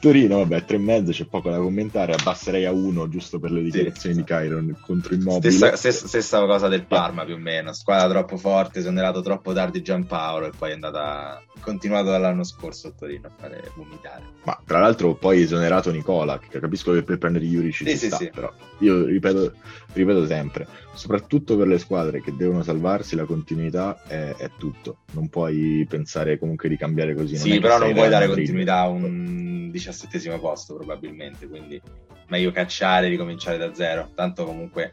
[0.01, 2.15] Torino, vabbè, tre e mezzo, c'è poco da commentare.
[2.15, 5.51] Abbasserei a uno giusto per le dichiarazioni sì, di Cairo contro Immobile.
[5.53, 7.75] Stessa, stessa, stessa, cosa del Parma, più o meno.
[7.75, 12.93] Squadra troppo forte, esonerato troppo tardi Giampaolo e poi è andata continuato dall'anno scorso a
[12.97, 14.23] Torino a fare vomitare.
[14.45, 18.07] Ma tra l'altro poi esonerato Nicola, che capisco che per prendere Juric sì, ci sì,
[18.07, 18.31] sta, sì.
[18.33, 19.53] però io ripeto,
[19.97, 24.99] ripeto, sempre, soprattutto per le squadre che devono salvarsi, la continuità è, è tutto.
[25.13, 27.37] Non puoi pensare comunque di cambiare così.
[27.37, 31.81] Sì, però non puoi dare continuità a un diciassettesimo posto probabilmente, quindi
[32.29, 34.11] meglio cacciare e ricominciare da zero.
[34.15, 34.93] Tanto comunque...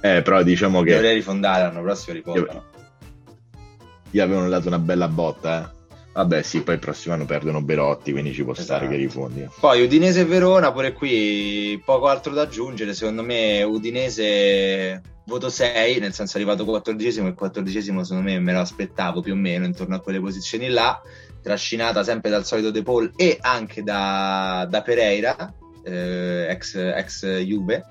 [0.00, 0.92] Eh, però diciamo che...
[0.92, 2.64] Dovrei rifondare l'anno prossimo rifondano.
[4.10, 5.75] Gli avevano dato una bella botta, eh
[6.16, 8.66] Vabbè, sì, poi il prossimo anno perdono Berotti, quindi ci può esatto.
[8.66, 9.46] stare che rifondi.
[9.60, 12.94] Poi Udinese e Verona, pure qui poco altro da aggiungere.
[12.94, 18.38] Secondo me Udinese voto 6, nel senso è arrivato 14 e il 14 secondo me
[18.38, 20.98] me lo aspettavo più o meno intorno a quelle posizioni là,
[21.42, 25.52] trascinata sempre dal solito De Paul e anche da, da Pereira,
[25.84, 27.84] eh, ex, ex Juve.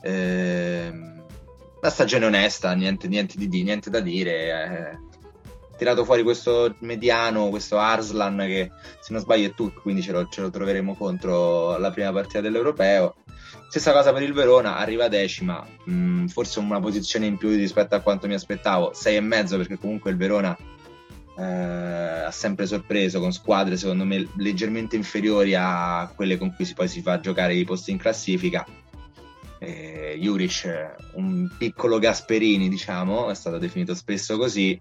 [0.00, 0.92] Eh,
[1.78, 4.96] la stagione onesta, niente, niente, di, niente da dire.
[5.02, 5.06] Eh
[5.78, 10.26] tirato fuori questo mediano, questo Arslan che se non sbaglio è tutto, quindi ce lo,
[10.28, 13.14] ce lo troveremo contro la prima partita dell'Europeo.
[13.68, 17.94] Stessa cosa per il Verona, arriva decima, mh, mm, forse una posizione in più rispetto
[17.94, 20.56] a quanto mi aspettavo, sei e mezzo perché comunque il Verona
[21.38, 26.74] eh, ha sempre sorpreso con squadre secondo me leggermente inferiori a quelle con cui si,
[26.74, 28.66] poi si fa giocare i posti in classifica.
[29.60, 34.80] Eh, Juric, un piccolo Gasperini, diciamo, è stato definito spesso così.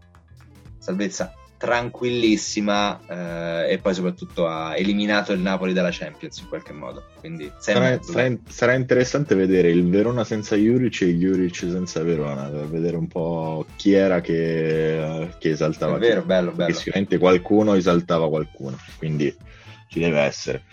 [0.87, 7.05] Salvezza tranquillissima eh, e poi soprattutto ha eliminato il Napoli dalla Champions in qualche modo.
[7.19, 12.67] Quindi sarà, sarà, sarà, interessante vedere il Verona senza Juric e Juric senza Verona per
[12.67, 15.95] vedere un po' chi era che, che esaltava.
[15.95, 16.73] È vero, bello, bello.
[16.73, 19.35] sicuramente qualcuno esaltava qualcuno, quindi
[19.89, 20.63] ci deve essere.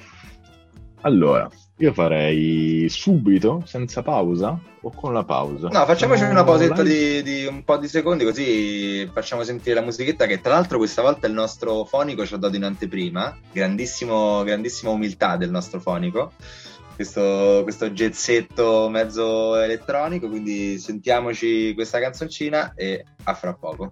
[1.01, 5.69] Allora, io farei subito, senza pausa o con la pausa?
[5.69, 9.81] No, facciamoci Siamo una pausetta di, di, un po' di secondi così facciamo sentire la
[9.81, 13.37] musichetta che tra l'altro questa volta il nostro fonico ci ha dato in anteprima.
[13.51, 16.33] Grandissimo, grandissima umiltà del nostro fonico.
[16.95, 23.91] Questo, questo gezzetto mezzo elettronico, quindi sentiamoci questa canzoncina e a fra poco.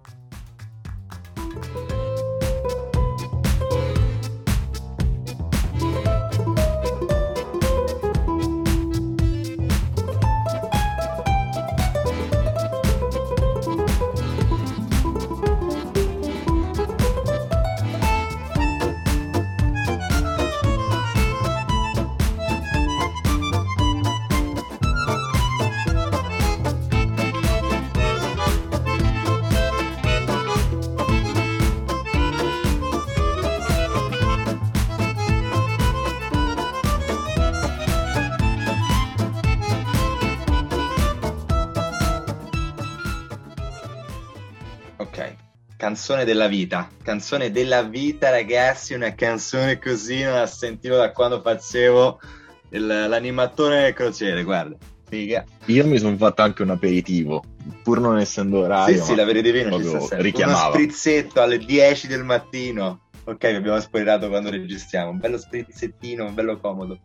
[45.83, 46.87] Canzone della vita.
[47.03, 52.21] Canzone della vita, ragazzi, una canzone così non la sentivo da quando facevo
[52.69, 54.77] il, l'animatore del crociere, guarda.
[55.09, 55.43] Figa.
[55.65, 57.43] Io mi sono fatto anche un aperitivo,
[57.83, 58.95] pur non essendo orario.
[58.95, 60.21] Sì, sì, l'aperitivo ci sta sempre.
[60.21, 60.67] Richiamava.
[60.67, 63.01] Uno sprizzetto alle 10 del mattino.
[63.25, 65.09] Ok, vi abbiamo spoilerato quando registriamo.
[65.09, 66.99] Un bello sprizzettino, un bello comodo.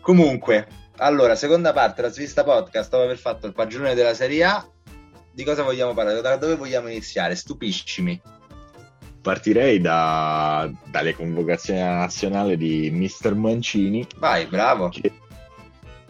[0.00, 4.68] Comunque, allora, seconda parte, la svista podcast, dopo aver fatto il paggione della Serie A,
[5.38, 6.20] di cosa vogliamo parlare?
[6.20, 7.36] Da dove vogliamo iniziare?
[7.36, 8.20] Stupiscimi.
[9.22, 14.04] Partirei da, dalle convocazioni nazionali di Mister Mancini.
[14.16, 14.88] Vai, bravo.
[14.88, 15.12] Che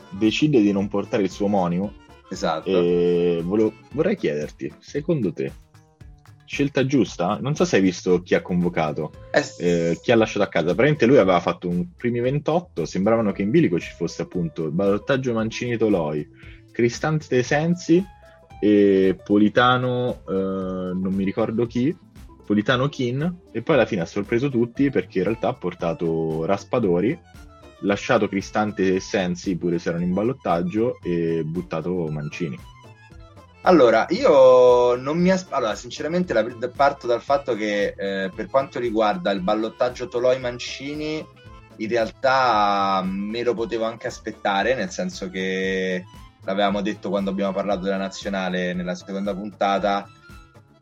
[0.09, 1.93] decide di non portare il suo omonimo.
[2.31, 2.71] Esatto.
[2.71, 5.53] E volevo, vorrei chiederti, secondo te,
[6.47, 7.37] scelta giusta?
[7.39, 10.69] Non so se hai visto chi ha convocato, eh, eh, chi ha lasciato a casa.
[10.69, 14.73] Praticamente lui aveva fatto un primi 28, sembravano che in bilico ci fosse appunto il
[14.73, 16.27] ballottaggio Mancini-Toloi,
[16.73, 18.17] Cristante De Sensi
[18.61, 21.97] e Politano, eh, non mi ricordo chi,
[22.45, 27.19] Politano Kin, e poi alla fine ha sorpreso tutti perché in realtà ha portato Raspadori,
[27.81, 32.59] lasciato Cristante e Sensi pure se erano in ballottaggio e buttato Mancini.
[33.63, 35.57] Allora, io non mi aspettavo.
[35.57, 36.45] Allora, sinceramente, la...
[36.75, 41.27] parto dal fatto che eh, per quanto riguarda il ballottaggio Toloi-Mancini,
[41.77, 46.03] in realtà me lo potevo anche aspettare, nel senso che
[46.49, 50.09] l'avevamo detto quando abbiamo parlato della nazionale nella seconda puntata,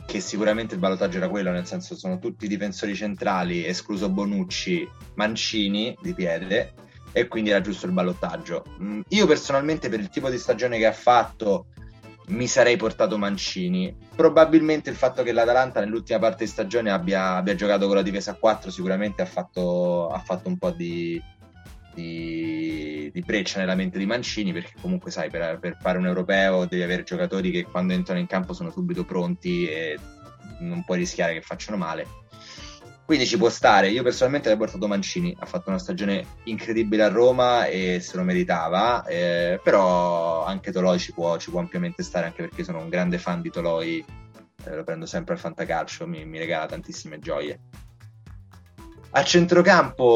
[0.06, 5.96] che sicuramente il ballottaggio era quello, nel senso sono tutti difensori centrali, escluso Bonucci, Mancini
[6.00, 6.72] di piede,
[7.10, 8.64] e quindi era giusto il ballottaggio.
[8.80, 11.66] Mm, io personalmente per il tipo di stagione che ha fatto
[12.28, 13.94] mi sarei portato Mancini.
[14.14, 18.32] Probabilmente il fatto che l'Atalanta nell'ultima parte di stagione abbia, abbia giocato con la difesa
[18.32, 21.20] a 4 sicuramente ha fatto, ha fatto un po' di,
[21.96, 26.66] di, di, breccia nella mente di Mancini perché comunque sai per, per, fare un europeo
[26.66, 29.98] devi avere giocatori che quando entrano in campo sono subito pronti e
[30.60, 32.06] non puoi rischiare che facciano male.
[33.06, 33.88] Quindi ci può stare.
[33.88, 35.34] Io personalmente avrei portato Mancini.
[35.38, 40.98] Ha fatto una stagione incredibile a Roma e se lo meritava eh, però anche Toloi
[40.98, 44.04] ci può, ci può, ampiamente stare anche perché sono un grande fan di Toloi
[44.64, 47.60] eh, lo prendo sempre al fantacalcio mi, mi regala tantissime gioie.
[49.10, 50.06] A centrocampo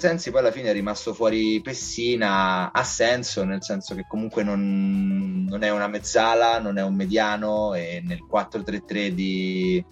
[0.00, 5.44] Sensi poi alla fine è rimasto fuori Pessina, ha senso, nel senso che comunque non,
[5.46, 9.84] non è una mezzala, non è un mediano e nel 4-3-3 di,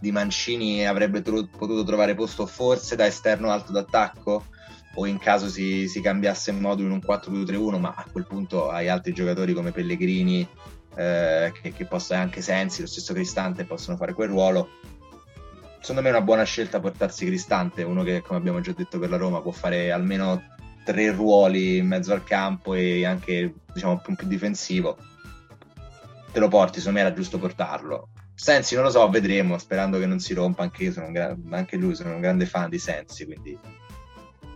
[0.00, 4.46] di Mancini avrebbe tro- potuto trovare posto forse da esterno alto d'attacco
[4.94, 8.88] o in caso si, si cambiasse modulo in un 4-2-3-1, ma a quel punto hai
[8.88, 10.48] altri giocatori come Pellegrini
[10.96, 14.70] eh, che, che possono anche Sensi, lo stesso Cristante possono fare quel ruolo
[15.84, 19.10] secondo me è una buona scelta portarsi Cristante, uno che come abbiamo già detto per
[19.10, 20.42] la Roma può fare almeno
[20.82, 24.96] tre ruoli in mezzo al campo e anche diciamo più, più difensivo.
[26.32, 28.08] Te lo porti, secondo me era giusto portarlo.
[28.34, 31.94] Sensi non lo so, vedremo, sperando che non si rompa, anche un gra- anche lui
[31.94, 33.58] sono un grande fan di Sensi, quindi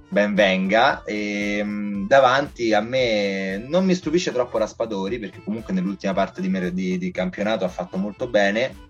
[0.09, 1.05] ben venga.
[1.05, 6.73] E, mm, davanti a me non mi stupisce troppo Raspadori, perché comunque nell'ultima parte di,
[6.73, 8.87] di, di, campionato ha fatto molto bene.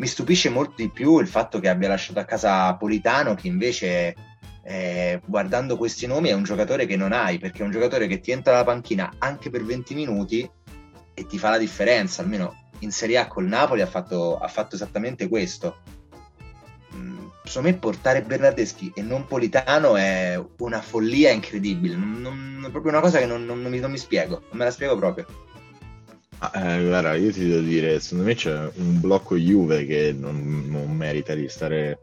[0.00, 4.14] Mi stupisce molto di più il fatto che abbia lasciato a casa Politano, che invece,
[4.62, 8.18] eh, guardando questi nomi, è un giocatore che non hai, perché è un giocatore che
[8.18, 10.50] ti entra alla panchina anche per 20 minuti
[11.12, 14.74] e ti fa la differenza, almeno in Serie A col Napoli ha fatto, ha fatto
[14.74, 15.82] esattamente questo.
[17.44, 22.92] Secondo me portare Bernardeschi e non Politano è una follia incredibile, non, non, è proprio
[22.92, 25.26] una cosa che non, non, mi, non mi spiego, non me la spiego proprio.
[26.42, 30.96] Eh, guarda, io ti devo dire, secondo me c'è un blocco Juve che non, non
[30.96, 32.00] merita di stare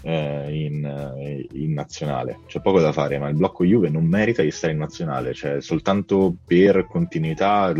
[0.00, 2.38] eh, in, eh, in, nazionale.
[2.46, 5.34] C'è poco da fare, ma il blocco Juve non merita di stare in nazionale.
[5.34, 7.70] Cioè, soltanto per continuità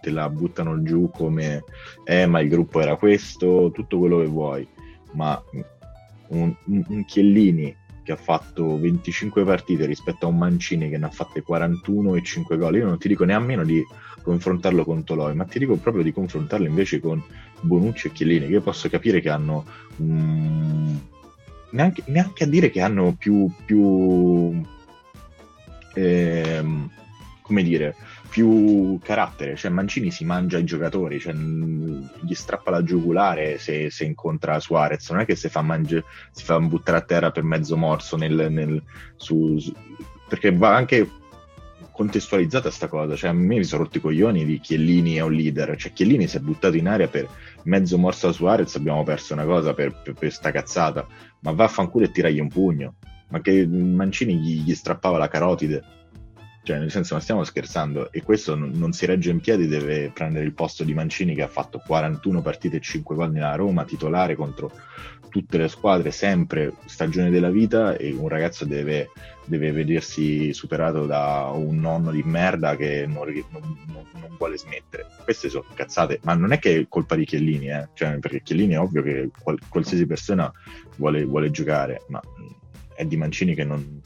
[0.00, 1.64] te la buttano giù come
[2.04, 4.68] eh, ma il gruppo era questo, tutto quello che vuoi.
[5.12, 5.42] Ma
[6.28, 11.10] un, un, Chiellini che ha fatto 25 partite rispetto a un Mancini che ne ha
[11.10, 12.76] fatte 41 e 5 gol.
[12.76, 13.82] Io non ti dico nemmeno di
[14.26, 17.22] confrontarlo con Toloi, ma ti dico proprio di confrontarlo invece con
[17.60, 19.64] Bonucci e Chiellini, che io posso capire che hanno
[19.98, 21.00] um,
[21.70, 24.60] neanche, neanche, a dire che hanno più, più
[25.94, 26.90] ehm,
[27.40, 27.94] come dire,
[28.28, 34.04] più carattere, cioè Mancini si mangia i giocatori, cioè, gli strappa la giugulare se, se
[34.04, 36.02] incontra Suarez, non è che si fa, mangi-
[36.32, 38.82] si fa buttare a terra per mezzo morso nel, nel,
[39.14, 39.72] su, su,
[40.28, 41.08] perché va anche
[41.96, 45.32] contestualizzata sta cosa, cioè a me mi sono rotti i coglioni di Chiellini è un
[45.32, 47.26] leader, cioè Chiellini si è buttato in aria per
[47.62, 51.06] mezzo morso a Suarez, abbiamo perso una cosa per, per, per sta cazzata,
[51.40, 52.96] ma vaffanculo e tiragli un pugno,
[53.28, 55.95] ma che Mancini gli, gli strappava la carotide
[56.66, 58.10] cioè, nel senso, non stiamo scherzando.
[58.10, 61.42] E questo non, non, si regge in piedi, deve prendere il posto di Mancini che
[61.42, 64.72] ha fatto 41 partite e 5 gol nella Roma, titolare contro
[65.28, 67.96] tutte le squadre, sempre stagione della vita.
[67.96, 69.10] E un ragazzo deve,
[69.44, 75.06] deve vedersi superato da un nonno di merda che non, non, non, vuole smettere.
[75.22, 77.90] Queste sono cazzate, ma non è che è colpa di Chiellini, eh?
[77.94, 80.52] cioè, perché Chiellini è ovvio che qual, qualsiasi persona
[80.96, 82.20] vuole, vuole, giocare, ma
[82.92, 84.02] è di Mancini che non.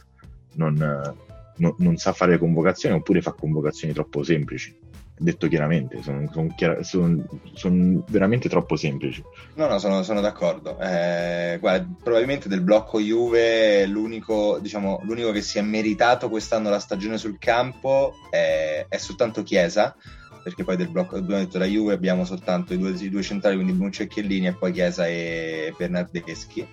[1.61, 4.77] Non no, non sa fare convocazioni oppure fa convocazioni troppo semplici.
[5.17, 9.23] Detto chiaramente, sono, sono, chiar- sono, sono veramente troppo semplici.
[9.57, 10.79] No, no, sono, sono d'accordo.
[10.81, 16.79] Eh, guarda, probabilmente del blocco Juve l'unico, diciamo, l'unico che si è meritato quest'anno la
[16.79, 19.95] stagione sul campo è, è soltanto Chiesa
[20.43, 23.57] perché poi del blocco abbiamo detto la Juve abbiamo soltanto i due, i due centrali,
[23.57, 26.67] quindi Bonucci e Chiellini e poi Chiesa e Bernardeschi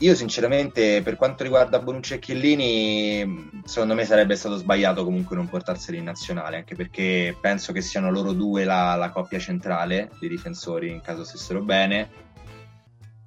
[0.00, 5.48] io sinceramente, per quanto riguarda Bonucci e Chiellini, secondo me sarebbe stato sbagliato comunque non
[5.48, 10.28] portarseli in nazionale, anche perché penso che siano loro due la, la coppia centrale dei
[10.28, 12.26] difensori in caso stessero bene.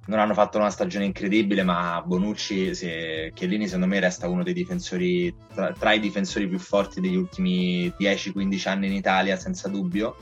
[0.06, 4.54] Non hanno fatto una stagione incredibile, ma Bonucci, se, Chiellini secondo me resta uno dei
[4.54, 10.16] difensori, tra, tra i difensori più forti degli ultimi 10-15 anni in Italia, senza dubbio.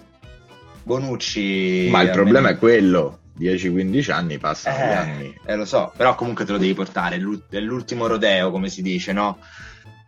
[0.83, 1.89] Bonucci...
[1.91, 2.55] Ma il problema me...
[2.55, 5.41] è quello, 10-15 anni passano eh, gli anni.
[5.47, 9.13] Eh, lo so, però comunque te lo devi portare, è l'ultimo rodeo, come si dice,
[9.13, 9.39] no?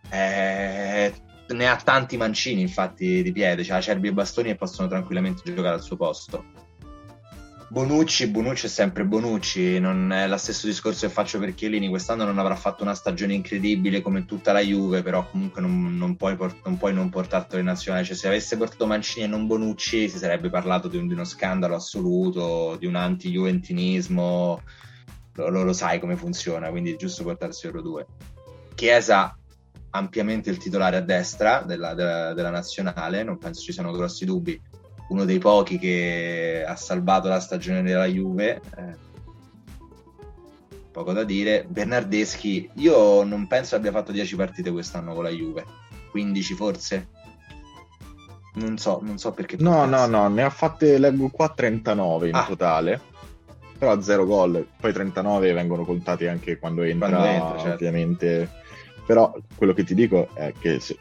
[0.09, 1.13] Eh,
[1.47, 5.75] ne ha tanti mancini, infatti, di piede, cioè Cerbi e Bastoni e possono tranquillamente giocare
[5.75, 6.52] al suo posto.
[7.73, 12.23] Bonucci, Bonucci è sempre Bonucci, non è lo stesso discorso che faccio per Chiellini, quest'anno
[12.23, 16.37] non avrà fatto una stagione incredibile come tutta la Juve, però comunque non, non, puoi,
[16.63, 20.19] non puoi, non portartelo in nazionale, cioè se avesse portato Mancini e non Bonucci si
[20.19, 24.61] sarebbe parlato di, un, di uno scandalo assoluto, di un anti-juventinismo,
[25.33, 28.05] lo, lo, lo, sai come funziona, quindi è giusto portarsi loro due.
[28.75, 29.35] Chiesa
[29.89, 34.61] ampiamente il titolare a destra della, della, della nazionale, non penso ci siano grossi dubbi
[35.13, 38.61] uno dei pochi che ha salvato la stagione della Juve.
[38.75, 38.95] Eh,
[40.91, 41.65] poco da dire.
[41.67, 45.65] Bernardeschi, io non penso abbia fatto 10 partite quest'anno con la Juve,
[46.11, 47.07] 15 forse.
[48.55, 49.55] Non so, non so perché.
[49.59, 52.45] No, no, no, ne ha fatte, leggo qua 39 in ah.
[52.45, 53.01] totale.
[53.77, 57.73] Però a 0 gol, poi 39 vengono contati anche quando entra, quando entra certo.
[57.73, 58.49] ovviamente.
[59.05, 60.97] Però quello che ti dico è che se,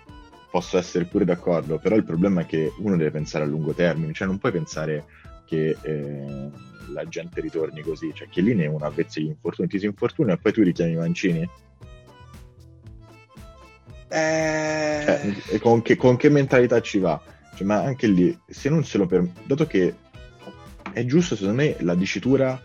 [0.53, 4.13] posso essere pure d'accordo, però il problema è che uno deve pensare a lungo termine,
[4.13, 5.07] cioè non puoi pensare
[5.47, 6.51] che eh,
[6.93, 9.87] la gente ritorni così, cioè che lì ne è una pezza di infortuni, ti si
[9.87, 11.49] infortuna e poi tu richiami Mancini?
[14.09, 15.03] Eh...
[15.47, 17.19] Cioè, con, che, con, che, mentalità ci va?
[17.55, 19.95] Cioè, ma anche lì, se non se lo permette, dato che
[20.93, 22.61] è giusto secondo me la dicitura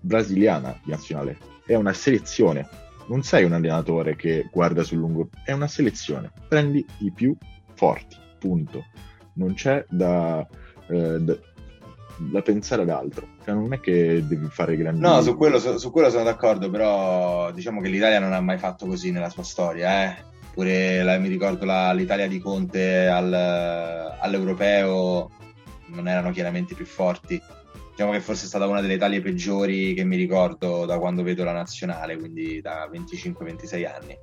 [0.00, 2.68] brasiliana di nazionale, è una selezione,
[3.08, 6.30] non sei un allenatore che guarda sul lungo, è una selezione.
[6.48, 7.36] Prendi i più
[7.74, 8.84] forti, punto.
[9.34, 10.46] Non c'è da,
[10.88, 11.36] eh, da
[12.18, 13.26] da pensare ad altro.
[13.44, 15.00] Cioè, non è che devi fare grandi...
[15.00, 18.58] No, su quello, su, su quello sono d'accordo, però diciamo che l'Italia non ha mai
[18.58, 20.26] fatto così nella sua storia, eh.
[20.52, 25.30] Pure la, mi ricordo la, l'Italia di Conte al, all'Europeo
[25.86, 27.40] non erano chiaramente più forti.
[27.98, 31.42] Diciamo che forse è stata una delle Italie peggiori che mi ricordo da quando vedo
[31.42, 34.16] la nazionale, quindi da 25-26 anni.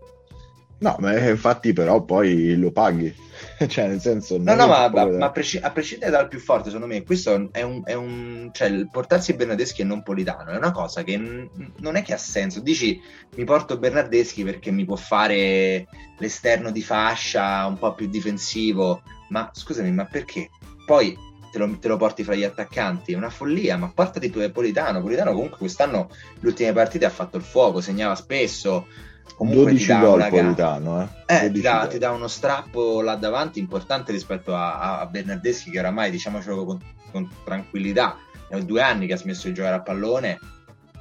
[0.77, 3.13] No, ma infatti però poi lo paghi,
[3.67, 4.37] cioè nel senso...
[4.37, 7.49] No, no, ma, ma, ma a, presci- a, prescindere dal più forte, secondo me, questo
[7.51, 7.81] è un...
[7.83, 11.49] È un cioè, il portarsi Bernardeschi e non Politano è una cosa che n-
[11.79, 12.61] non è che ha senso.
[12.61, 12.97] Dici,
[13.35, 15.85] mi porto Bernardeschi perché mi può fare
[16.17, 19.01] l'esterno di fascia un po' più difensivo,
[19.31, 20.49] ma scusami, ma perché?
[20.85, 24.51] Poi te lo, te lo, porti fra gli attaccanti, è una follia, ma portati tu
[24.51, 25.01] Politano.
[25.01, 28.87] Politano comunque quest'anno le ultime partite ha fatto il fuoco, segnava spesso,
[29.35, 31.45] comunque 12 gol Politano, eh.
[31.45, 35.79] eh ti, dà, ti, dà, uno strappo là davanti importante rispetto a, a Bernardeschi che
[35.79, 36.81] oramai diciamocelo con,
[37.11, 38.17] con tranquillità
[38.49, 40.39] è due anni che ha smesso di giocare a pallone.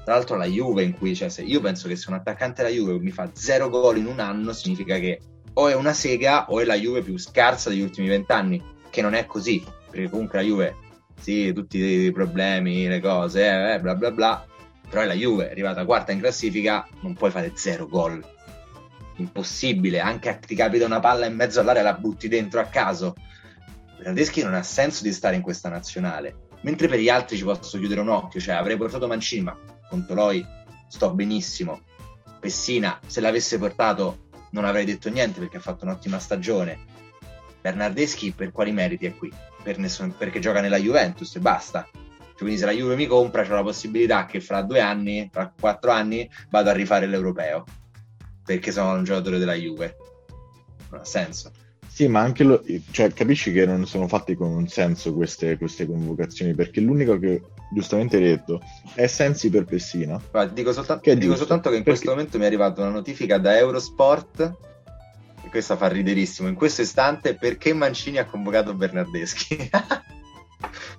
[0.05, 2.75] Tra l'altro la Juve in cui cioè, se io penso che se un attaccante della
[2.75, 5.19] Juve mi fa zero gol in un anno significa che
[5.55, 9.15] o è una sega o è la Juve più scarsa degli ultimi vent'anni che non
[9.15, 9.65] è così
[9.95, 10.77] perché comunque la Juve
[11.21, 14.45] sì, tutti i problemi, le cose, eh, bla bla bla,
[14.91, 18.23] però è la Juve, è arrivata quarta in classifica, non puoi fare zero gol.
[19.17, 23.15] Impossibile, anche ti capita una palla in mezzo all'area la butti dentro a caso.
[23.97, 26.49] Bernardeschi non ha senso di stare in questa nazionale.
[26.63, 29.57] Mentre per gli altri ci posso chiudere un occhio, cioè avrei portato Mancini, ma
[29.89, 30.45] con Toloi
[30.89, 31.83] sto benissimo.
[32.41, 36.79] Pessina, se l'avesse portato non avrei detto niente perché ha fatto un'ottima stagione.
[37.61, 39.33] Bernardeschi per quali meriti è qui?
[39.65, 41.89] Per nessun, perché gioca nella Juventus e basta.
[41.91, 45.53] Cioè, quindi se la Juve mi compra c'è la possibilità che fra due anni, fra
[45.59, 47.65] quattro anni, vado a rifare l'europeo.
[48.45, 49.97] Perché sono un giocatore della Juve.
[50.91, 51.51] Non ha senso.
[51.89, 55.87] Sì, ma anche lo, cioè, capisci che non sono fatte con un senso queste, queste
[55.87, 57.41] convocazioni, perché l'unico che
[57.73, 58.61] giustamente hai detto
[58.95, 60.21] è Sensi per Pessina.
[60.31, 62.01] Guarda, dico, soltanto, che dico soltanto che in perché...
[62.01, 64.57] questo momento mi è arrivata una notifica da Eurosport,
[65.55, 69.71] questa fa riderissimo, in questo istante perché Mancini ha convocato Bernardeschi.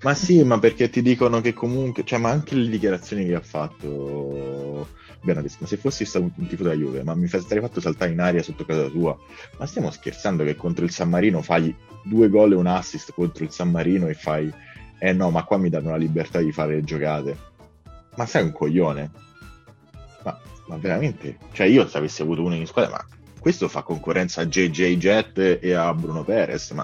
[0.01, 3.41] Ma sì, ma perché ti dicono che comunque, cioè, ma anche le dichiarazioni che ha
[3.41, 4.87] fatto
[5.21, 8.19] Bernardeschi, ma se fossi stato un tifo della Juve, ma mi sarei fatto saltare in
[8.19, 9.17] aria sotto casa tua.
[9.57, 13.43] Ma stiamo scherzando che contro il San Marino fai due gol e un assist contro
[13.43, 14.53] il San Marino e fai,
[14.99, 17.37] eh no, ma qua mi danno la libertà di fare le giocate.
[18.15, 19.11] Ma sei un coglione?
[20.23, 21.39] Ma, ma veramente?
[21.51, 23.14] Cioè, io se avessi avuto uno in squadra, ma
[23.45, 26.83] questo fa concorrenza a JJ Jet e a Bruno Perez, ma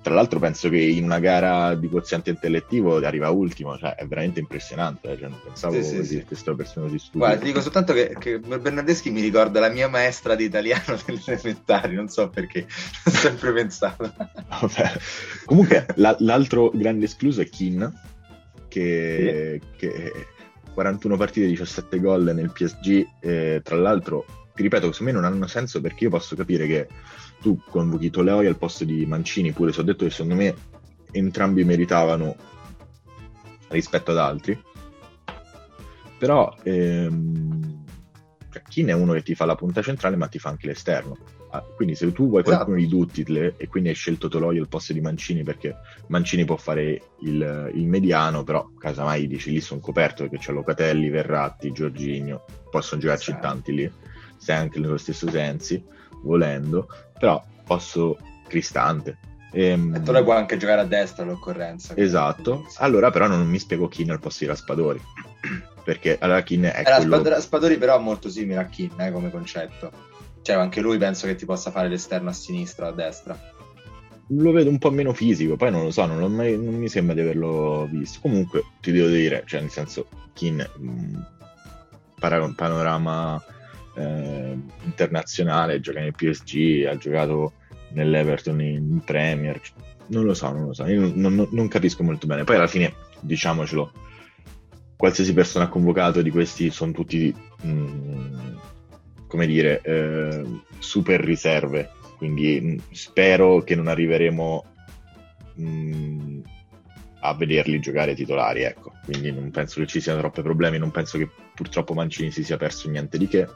[0.00, 4.38] tra l'altro penso che in una gara di quoziente intellettivo arriva ultimo, cioè è veramente
[4.38, 5.18] impressionante, eh?
[5.18, 6.22] cioè, non pensavo sì, sì, sì.
[6.22, 7.24] questa persona così stupida.
[7.24, 11.20] Guarda, ti dico soltanto che, che, Bernardeschi mi ricorda la mia maestra di italiano delle
[11.26, 12.68] elementari, non so perché,
[13.06, 14.14] ho sempre pensato.
[14.60, 14.92] Vabbè.
[15.44, 17.92] Comunque la, l'altro grande escluso è Kin,
[18.68, 20.12] che, che
[20.72, 25.46] 41 partite, 17 gol nel PSG, eh, tra l'altro, ti ripeto, secondo me non hanno
[25.46, 26.88] senso perché io posso capire che
[27.40, 30.54] tu convochi Toleoi al posto di Mancini, pure se ho detto che secondo me
[31.10, 32.36] entrambi meritavano
[33.68, 34.60] rispetto ad altri,
[36.18, 37.84] però ehm,
[38.50, 41.16] cioè, Kin è uno che ti fa la punta centrale ma ti fa anche l'esterno.
[41.50, 42.90] Ah, quindi se tu vuoi qualcuno esatto.
[42.90, 45.76] di Duttitle e quindi hai scelto Toloi al posto di Mancini perché
[46.08, 51.10] Mancini può fare il, il mediano, però casomai dici lì sono coperto perché c'è Locatelli,
[51.10, 53.46] Verratti, Giorginio, possono giocarci esatto.
[53.46, 53.92] tanti lì,
[54.52, 55.82] anche nello stesso sensi,
[56.22, 56.88] volendo
[57.18, 58.16] però posso
[58.46, 59.18] Cristante.
[59.52, 59.94] Ehm...
[59.94, 61.96] E tu puoi anche giocare a destra all'occorrenza.
[61.96, 65.00] Esatto, allora però non mi spiego Kin al posto di Raspadori,
[65.84, 67.22] perché allora Kin è eh, quello...
[67.22, 69.90] Raspadori però è molto simile a Kin eh, come concetto,
[70.42, 73.52] cioè anche lui penso che ti possa fare l'esterno a sinistra o a destra.
[74.28, 77.14] Lo vedo un po' meno fisico, poi non lo so, non, mai, non mi sembra
[77.14, 78.20] di averlo visto.
[78.20, 83.42] Comunque ti devo dire, cioè nel senso, Kin, mh, mm, panorama
[83.94, 87.52] eh, internazionale, gioca nel PSG, ha giocato
[87.90, 89.60] nell'Everton in Premier.
[90.06, 92.44] Non lo so, non lo so, io non, non, capisco molto bene.
[92.44, 93.92] Poi alla fine, diciamocelo,
[94.96, 98.56] qualsiasi persona convocato di questi sono tutti, mh, mm,
[99.26, 100.44] come dire, eh,
[100.78, 101.90] super riserve.
[102.16, 104.64] Quindi mh, mm, spero che non arriveremo
[105.54, 106.40] mh, mm,
[107.20, 108.92] a vederli giocare titolari, ecco.
[109.04, 112.58] Quindi non penso che ci siano troppi problemi, non penso che purtroppo Mancini si sia
[112.58, 113.46] perso niente di che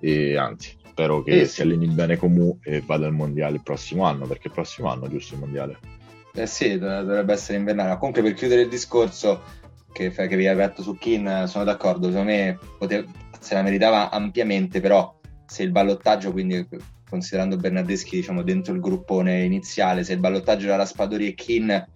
[0.00, 3.62] e anzi spero che eh, si alleni bene con Mu e vada al mondiale il
[3.62, 5.78] prossimo anno perché il prossimo anno giusto il mondiale.
[6.34, 7.96] Eh sì dovrebbe essere invernale.
[7.98, 9.42] Comunque per chiudere il discorso
[9.92, 12.08] che, che vi avevo detto su Kin sono d'accordo.
[12.08, 16.66] Secondo me potev- se la meritava ampiamente però se il ballottaggio quindi
[17.08, 21.86] considerando Bernardeschi diciamo, dentro il gruppone iniziale, se il ballottaggio era Raspadori e Kin,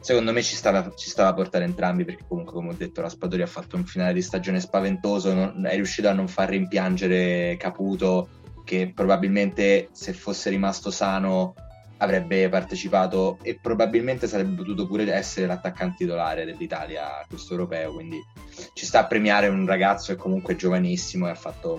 [0.00, 3.42] secondo me ci stava, ci stava a portare entrambi, perché comunque come ho detto Raspadori
[3.42, 8.28] ha fatto un finale di stagione spaventoso, non, è riuscito a non far rimpiangere Caputo,
[8.64, 11.54] che probabilmente se fosse rimasto sano
[11.98, 18.18] avrebbe partecipato e probabilmente sarebbe potuto pure essere l'attaccante titolare dell'Italia a questo europeo, quindi
[18.74, 21.78] ci sta a premiare un ragazzo che comunque è giovanissimo e ha fatto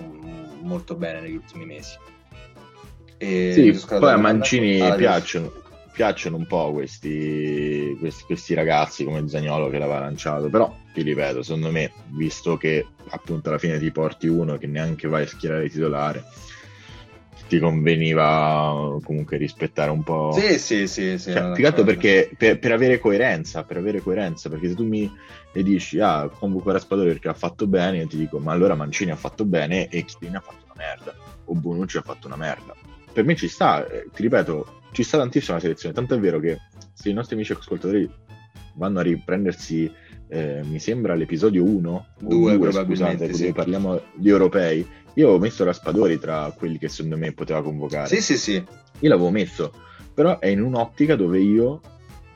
[0.62, 1.96] molto bene negli ultimi mesi.
[3.18, 5.52] E sì, poi a Mancini piacciono,
[5.92, 11.42] piacciono, un po' questi, questi, questi ragazzi come Zagnolo che l'aveva lanciato, però ti ripeto,
[11.42, 15.68] secondo me, visto che appunto alla fine ti porti uno che neanche vai a schierare
[15.68, 16.24] titolare,
[17.48, 20.32] ti conveniva comunque rispettare un po'.
[20.32, 21.18] Sì, sì, sì.
[21.18, 24.74] sì cioè, più che altro perché per, per, avere coerenza, per avere coerenza, perché se
[24.74, 25.10] tu mi
[25.52, 29.16] dici, ah, convoco Raspadori perché ha fatto bene, io ti dico, ma allora Mancini ha
[29.16, 31.14] fatto bene e Chiellini ha fatto una merda,
[31.46, 32.74] o Bonucci ha fatto una merda.
[33.18, 36.38] Per me ci sta, eh, ti ripeto, ci sta tantissimo la selezione, tanto è vero
[36.38, 36.60] che
[36.92, 38.08] se i nostri amici ascoltatori
[38.74, 39.92] vanno a riprendersi
[40.28, 43.52] eh, mi sembra l'episodio 1 2, scusate, sì.
[43.52, 48.06] parliamo di europei io avevo messo Raspadori tra quelli che secondo me poteva convocare.
[48.06, 48.52] Sì, sì, sì.
[48.52, 49.72] Io l'avevo messo,
[50.14, 51.80] però è in un'ottica dove io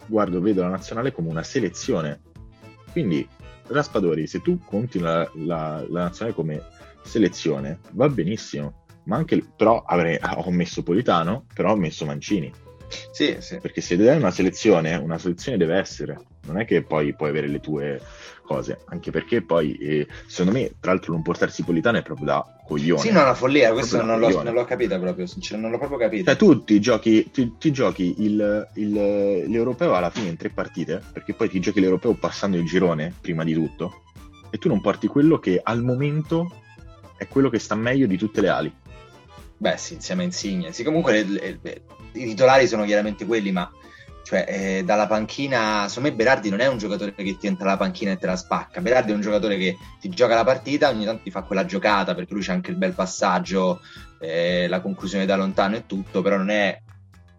[0.06, 2.22] guardo, vedo la nazionale come una selezione.
[2.90, 3.24] Quindi
[3.68, 6.60] Raspadori, se tu conti la, la, la nazionale come
[7.04, 8.81] selezione, va benissimo.
[9.04, 12.52] Ma anche, però avrei, ho messo Politano, però ho messo Mancini.
[13.10, 13.58] Sì, sì.
[13.58, 16.20] Perché se dai una selezione, una selezione deve essere.
[16.44, 18.00] Non è che poi puoi avere le tue
[18.44, 22.60] cose, anche perché poi, eh, secondo me, tra l'altro non portarsi Politano è proprio da
[22.66, 23.00] coglione.
[23.00, 25.98] Sì, no, è una follia, questo non l'ho, non l'ho, capita proprio, non l'ho proprio
[25.98, 26.24] capito.
[26.24, 31.00] Cioè, tu ti giochi, ti, ti giochi il, il, l'Europeo alla fine in tre partite,
[31.12, 34.02] perché poi ti giochi l'Europeo passando il girone, prima di tutto,
[34.50, 36.50] e tu non porti quello che al momento
[37.16, 38.74] è quello che sta meglio di tutte le ali.
[39.62, 40.72] Beh, sì, insieme a Insigne.
[40.72, 41.82] Sì, comunque le, le,
[42.14, 43.70] i titolari sono chiaramente quelli, ma
[44.24, 47.76] cioè, eh, dalla panchina, secondo me Berardi non è un giocatore che ti entra alla
[47.76, 48.80] panchina e te la spacca.
[48.80, 52.12] Berardi è un giocatore che ti gioca la partita, ogni tanto ti fa quella giocata
[52.16, 53.80] perché lui c'ha anche il bel passaggio,
[54.18, 56.80] eh, la conclusione da lontano e tutto, però non è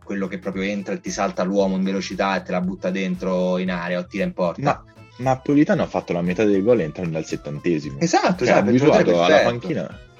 [0.02, 3.58] quello che proprio entra e ti salta l'uomo in velocità e te la butta dentro
[3.58, 4.62] in area o tira in porta.
[4.62, 4.84] Ma,
[5.18, 8.00] ma Politano ha fatto la metà del gol entrando al settantesimo.
[8.00, 10.12] Esatto, cioè, cioè abituato alla panchina.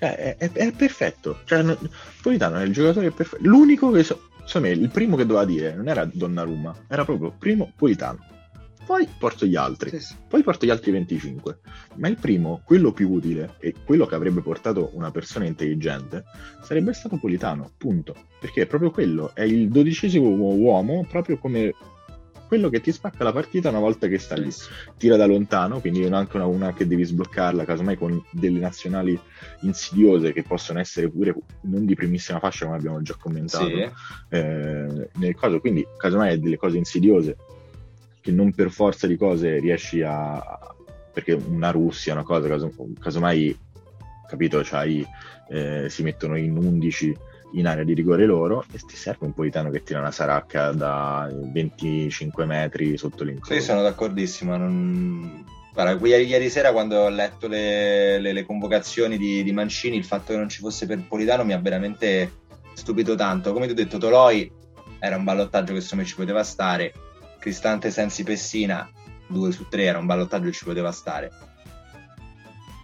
[0.00, 1.40] Cioè, è, è, è perfetto.
[1.44, 1.76] Cioè, no,
[2.22, 3.46] Politano è il giocatore perfetto.
[3.46, 4.18] L'unico che so,
[4.58, 8.24] me il primo che doveva dire non era Donnarumma, era proprio primo Politano.
[8.86, 10.14] Poi porto gli altri, sì, sì.
[10.26, 11.58] poi porto gli altri 25.
[11.96, 16.24] Ma il primo, quello più utile e quello che avrebbe portato una persona intelligente,
[16.62, 18.16] sarebbe stato Politano, punto.
[18.40, 21.74] Perché è proprio quello, è il dodicesimo uomo, proprio come
[22.50, 24.50] quello che ti spacca la partita una volta che sta lì.
[24.96, 29.16] Tira da lontano, quindi anche una, una che devi sbloccarla, casomai con delle nazionali
[29.60, 33.88] insidiose che possono essere pure non di primissima fascia, come abbiamo già commentato sì.
[34.30, 35.60] eh, nel caso.
[35.60, 37.36] Quindi, casomai è delle cose insidiose
[38.20, 40.42] che non per forza di cose riesci a.
[41.12, 43.56] perché una Russia, una cosa, caso, casomai
[44.26, 45.06] capito, c'hai,
[45.50, 47.16] eh, si mettono in 11
[47.52, 51.28] in area di rigore loro e ti serve un Politano che tira una saracca da
[51.32, 53.54] 25 metri sotto l'incontro.
[53.54, 54.56] Sì, sono d'accordissimo.
[54.56, 55.44] Non...
[55.72, 60.32] Guarda, ieri, sera quando ho letto le, le, le convocazioni di, di, Mancini, il fatto
[60.32, 62.30] che non ci fosse per Politano mi ha veramente
[62.74, 63.52] stupito tanto.
[63.52, 64.50] Come ti ho detto, Toloi
[64.98, 66.92] era un ballottaggio che secondo me ci poteva stare.
[67.38, 68.88] Cristante Sensi Pessina,
[69.28, 71.30] 2 su 3 era un ballottaggio che ci poteva stare.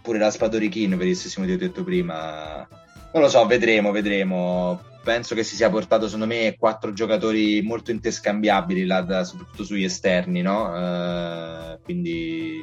[0.01, 2.67] Pure la Spadorichin, per il stesso motivo che ho detto prima,
[3.13, 4.81] non lo so, vedremo, vedremo.
[5.03, 9.85] Penso che si sia portato, secondo me, quattro giocatori molto interscambiabili, là, da, soprattutto sugli
[9.85, 10.67] esterni, no?
[10.73, 12.61] Uh, quindi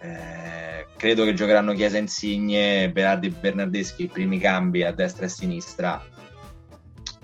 [0.00, 5.26] eh, credo che giocheranno Chiesa Insigne, Berardi e Bernardeschi i primi cambi a destra e
[5.26, 6.04] a sinistra.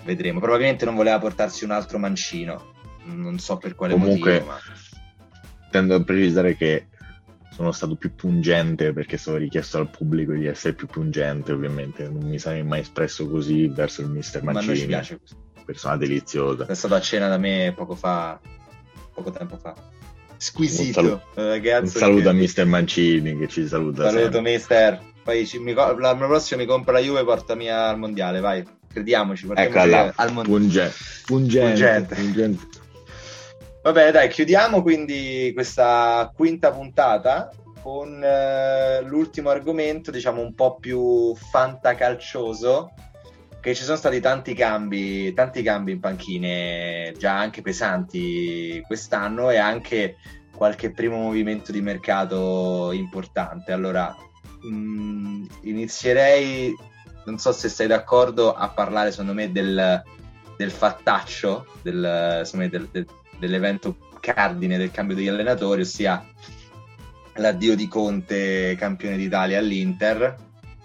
[0.04, 0.40] Vedremo.
[0.40, 2.70] Probabilmente non voleva portarsi un altro mancino.
[3.04, 4.50] Non so per quale Comunque, motivo.
[4.50, 4.58] Ma...
[5.70, 6.88] Tendo a precisare che
[7.52, 12.08] sono stato più pungente perché sono richiesto al pubblico di essere più pungente, ovviamente.
[12.08, 14.66] Non mi sarei mai espresso così verso il mister Mancini.
[14.66, 15.34] Ma a ci piace così.
[15.64, 16.66] Persona deliziosa.
[16.66, 18.40] È stato a cena da me poco fa,
[19.14, 19.74] poco tempo fa.
[20.36, 20.98] Squisito.
[20.98, 24.10] Un, saluto, un saluto a mister Mancini che ci saluta.
[24.10, 24.40] Saluto sempre.
[24.40, 25.00] mister.
[25.22, 28.64] Poi ci, mi, l'anno prossimo mi compra la Juve e portami al mondiale, vai.
[28.92, 30.42] Crediamoci, ecco al mondiale.
[30.42, 30.92] Punge,
[31.24, 32.14] pungente, pungente.
[32.14, 32.80] pungente.
[33.82, 37.50] Va bene, dai, chiudiamo quindi questa quinta puntata
[37.82, 42.92] con eh, l'ultimo argomento, diciamo un po' più fantacalcioso,
[43.60, 49.56] che ci sono stati tanti cambi, tanti cambi in panchine, già anche pesanti quest'anno e
[49.56, 50.16] anche
[50.54, 53.72] qualche primo movimento di mercato importante.
[53.72, 54.14] Allora,
[54.62, 56.72] mh, mm, inizierei
[57.24, 60.02] non so se sei d'accordo a parlare, secondo me, del,
[60.56, 63.06] del fattaccio, del, me, del, del,
[63.42, 66.24] dell'evento cardine del cambio degli allenatori, ossia
[67.34, 70.36] l'addio di Conte campione d'Italia all'Inter,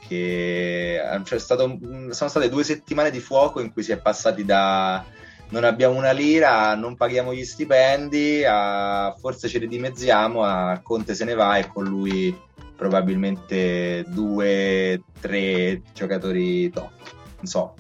[0.08, 1.78] che cioè, stato,
[2.10, 5.06] sono state due settimane di fuoco in cui si è passati da
[5.50, 11.14] non abbiamo una lira, non paghiamo gli stipendi, a, forse ce li dimezziamo, a Conte
[11.16, 12.36] se ne va e con lui
[12.76, 16.92] probabilmente due, tre giocatori top.
[17.38, 17.74] Non so.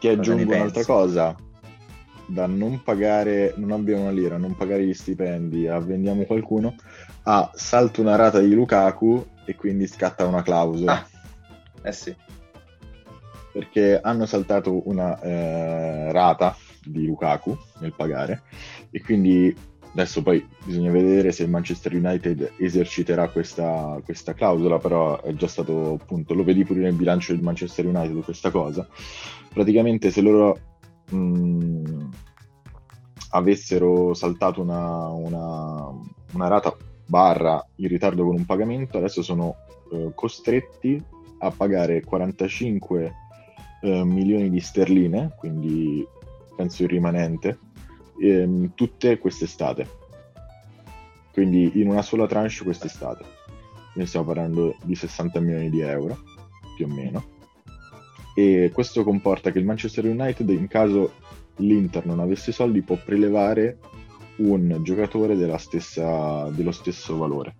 [0.00, 1.36] Ti aggiungo un'altra cosa.
[2.30, 6.74] Da non pagare, non abbiamo una lira, non pagare gli stipendi, a vendiamo qualcuno,
[7.22, 10.92] a salto una rata di Lukaku e quindi scatta una clausola.
[10.92, 11.06] Ah,
[11.88, 12.14] eh sì.
[13.50, 16.54] Perché hanno saltato una eh, rata
[16.84, 18.42] di Lukaku nel pagare
[18.90, 19.54] e quindi
[19.92, 25.48] adesso poi bisogna vedere se il Manchester United eserciterà questa, questa clausola però è già
[25.48, 28.86] stato appunto lo vedi pure nel bilancio del Manchester United questa cosa
[29.52, 30.58] praticamente se loro
[31.10, 32.10] mh, mm,
[33.30, 35.88] avessero saltato una, una,
[36.32, 36.74] una, rata
[37.06, 39.56] barra in ritardo con un pagamento adesso sono
[39.92, 41.02] eh, costretti
[41.40, 43.14] a pagare 45
[43.82, 46.06] eh, milioni di sterline quindi
[46.58, 47.56] penso il rimanente,
[48.20, 49.96] ehm, tutte quest'estate.
[51.32, 53.24] Quindi in una sola tranche quest'estate.
[53.94, 56.18] Ne stiamo parlando di 60 milioni di euro,
[56.74, 57.37] più o meno.
[58.38, 61.14] E questo comporta che il Manchester United, in caso
[61.56, 63.78] l'Inter non avesse soldi, può prelevare
[64.36, 67.56] un giocatore stessa, dello stesso valore.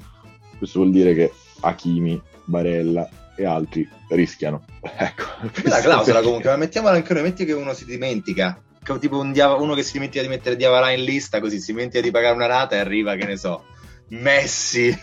[0.56, 4.66] Questo vuol dire che Hakimi, Barella e altri rischiano.
[4.80, 5.24] ecco.
[5.64, 8.62] La clausola comunque, ma mettiamola anche noi, metti che uno si dimentica
[9.00, 12.00] tipo un diava, uno che si dimentica di mettere Diavara in lista, così si dimentica
[12.00, 13.64] di pagare una rata e arriva, che ne so,
[14.10, 14.96] Messi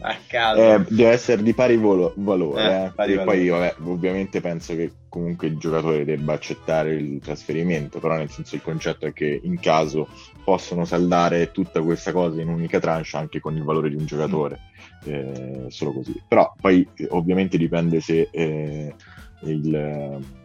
[0.00, 0.60] a caso.
[0.60, 2.62] Eh, deve essere di pari volo, valore.
[2.62, 2.90] Eh, eh.
[2.94, 3.36] Pari e valore.
[3.36, 8.54] poi vabbè, ovviamente penso che comunque il giocatore debba accettare il trasferimento, però nel senso
[8.54, 10.08] il concetto è che in caso
[10.44, 14.60] possono saldare tutta questa cosa in un'unica tranche anche con il valore di un giocatore,
[15.08, 15.12] mm.
[15.12, 16.20] eh, solo così.
[16.26, 18.94] Però poi ovviamente dipende se eh,
[19.42, 20.40] il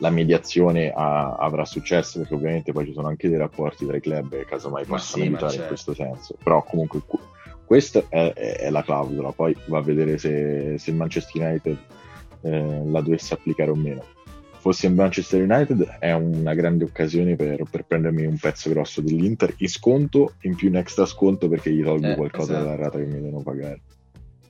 [0.00, 4.00] la mediazione ha, avrà successo perché ovviamente poi ci sono anche dei rapporti tra i
[4.00, 5.62] club e casomai possono sì, aiutare certo.
[5.62, 7.00] in questo senso però comunque
[7.70, 11.78] questa è, è, la clausola poi va a vedere se, se il Manchester United
[12.40, 14.04] eh, la dovesse applicare o meno
[14.58, 19.54] fossi in Manchester United è una grande occasione per, per, prendermi un pezzo grosso dell'Inter
[19.58, 22.64] in sconto in più un extra sconto perché gli tolgo eh, qualcosa esatto.
[22.64, 23.80] dalla rata che mi devono pagare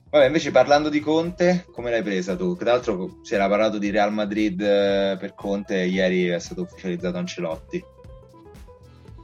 [0.09, 2.55] Vabbè, invece parlando di Conte, come l'hai presa tu?
[2.55, 6.63] Tra l'altro si era parlato di Real Madrid eh, per Conte e ieri è stato
[6.63, 7.81] ufficializzato Ancelotti.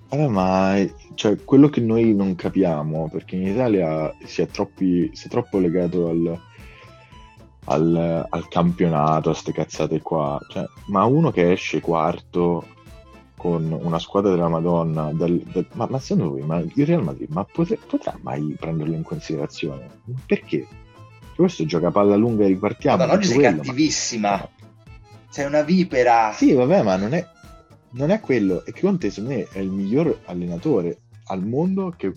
[0.10, 0.76] Vabbè, ma
[1.16, 5.60] cioè, quello che noi non capiamo, perché in Italia si è, troppi, si è troppo
[5.60, 6.40] legato al,
[7.66, 10.40] al, al campionato, a queste cazzate qua.
[10.50, 12.76] Cioè, ma uno che esce quarto
[13.36, 17.30] con una squadra della Madonna, dal, dal, ma, ma, secondo voi, ma il Real Madrid
[17.30, 19.90] ma potrà, potrà mai prenderlo in considerazione?
[20.26, 20.66] Perché?
[21.36, 23.06] Questo gioca palla lunga e ripartiamo.
[23.06, 24.30] Ma oggi sei quello, cattivissima.
[24.30, 24.50] Ma...
[25.30, 26.32] Sei una vipera.
[26.34, 27.24] Sì, vabbè, ma non è,
[27.98, 28.64] non è quello.
[28.66, 32.14] E Conte, secondo me, è il miglior allenatore al mondo che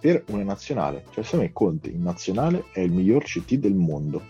[0.00, 1.04] per una nazionale.
[1.12, 4.22] Cioè, secondo me, Conte in nazionale è il miglior CT del mondo.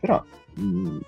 [0.00, 0.24] Però
[0.54, 0.98] mh,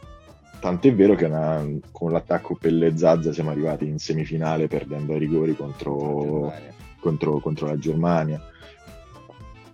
[0.61, 5.57] Tant'è vero che una, con l'attacco Pelle Zazza siamo arrivati in semifinale perdendo ai rigori
[5.57, 6.53] contro,
[7.01, 8.39] contro, contro la Germania.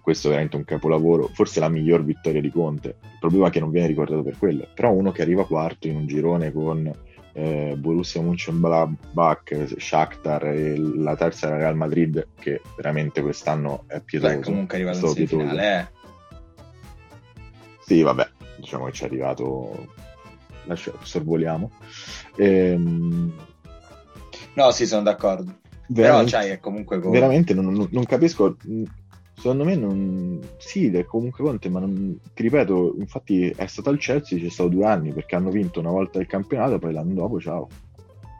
[0.00, 2.98] Questo è veramente un capolavoro, forse la miglior vittoria di Conte.
[3.02, 4.68] Il problema è che non viene ricordato per quello.
[4.72, 6.88] Però uno che arriva quarto in un girone con
[7.36, 14.36] eh, Borussia Mönchengladbach, Shakhtar e la terza era Real Madrid, che veramente quest'anno è pietoso.
[14.36, 15.86] Beh, comunque è arrivato in semifinale, eh.
[17.84, 19.86] Sì, vabbè, diciamo che ci è arrivato
[20.64, 21.70] lascia, sorvoliamo.
[22.36, 23.32] Ehm...
[24.54, 25.58] No, sì, sono d'accordo.
[25.92, 27.18] Però c'hai è comunque Conte.
[27.18, 28.56] Veramente non, non, non, capisco.
[29.36, 30.40] Secondo me non.
[30.56, 32.18] Sì, è comunque Conte, ma non...
[32.34, 35.90] ti ripeto, infatti è stato al Chelsea, c'è stato due anni perché hanno vinto una
[35.90, 37.68] volta il campionato, poi l'anno dopo, ciao.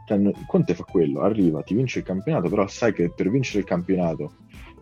[0.07, 3.65] Cioè, Conte fa quello, arriva, ti vince il campionato, però sai che per vincere il
[3.65, 4.31] campionato,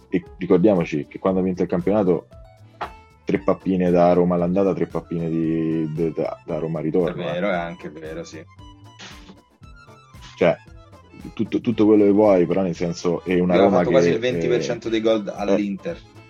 [0.10, 2.28] e ricordiamoci che quando ha vinto il campionato
[3.26, 7.22] tre pappine da Roma all'andata, tre pappine di, da, da, Roma ritorno.
[7.22, 7.52] È vero, eh.
[7.52, 8.42] è anche vero, sì.
[10.38, 10.56] Cioè,
[11.34, 13.92] tutto, tutto, quello che vuoi, però nel senso è una Roma fatto che...
[13.92, 15.96] quasi il 20% eh, dei gol all'Inter.
[15.96, 16.24] Eh,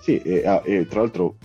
[0.00, 1.36] sì, e, ah, e, tra l'altro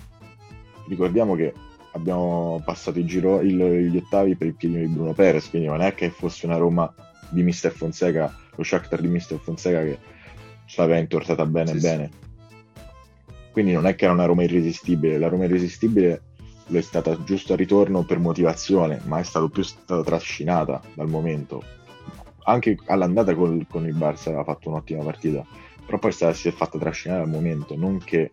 [0.88, 1.53] ricordiamo che
[1.91, 3.57] abbiamo passato il giro, il,
[3.89, 6.93] gli ottavi per il piedino di Bruno Perez, quindi non è che fosse una Roma
[7.30, 9.99] di Mister Fonseca, lo Shakhtar di Mister Fonseca che
[10.65, 12.09] ce l'aveva intortata bene sì, bene.
[12.11, 12.26] Sì
[13.57, 16.22] quindi non è che era una Roma irresistibile, la Roma irresistibile
[16.68, 21.07] lo è stata giusto al ritorno per motivazione, ma è stato più stata trascinata dal
[21.07, 21.63] momento.
[22.43, 25.45] Anche all'andata con, con il Barça aveva fatto un'ottima partita,
[25.86, 28.32] però poi stata, si è fatta trascinare al momento, non che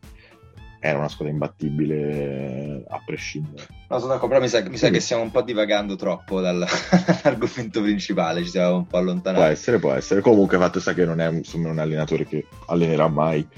[0.84, 3.66] era una squadra imbattibile a prescindere.
[3.88, 7.80] No, sono d'accordo, però mi sa, mi sa che stiamo un po' divagando troppo dall'argomento
[7.82, 9.42] principale, ci siamo un po' allontanati.
[9.42, 10.20] Può essere, può essere.
[10.20, 13.48] Comunque, fatto sta che non è insomma, un allenatore che allenerà mai.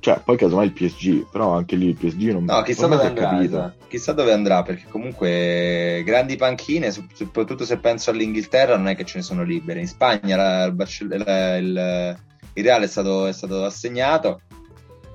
[0.00, 3.42] Cioè, poi casomai il PSG, però anche lì il PSG non No, chissà dove andrà,
[3.42, 3.86] esatto.
[3.86, 9.18] chissà dove andrà, perché comunque grandi panchine, soprattutto se penso all'Inghilterra, non è che ce
[9.18, 9.80] ne sono libere.
[9.80, 12.18] In Spagna la, il, il,
[12.54, 14.40] il Real è stato, è stato assegnato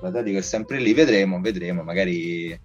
[0.00, 2.58] l'Atletico è sempre lì, vedremo, vedremo, magari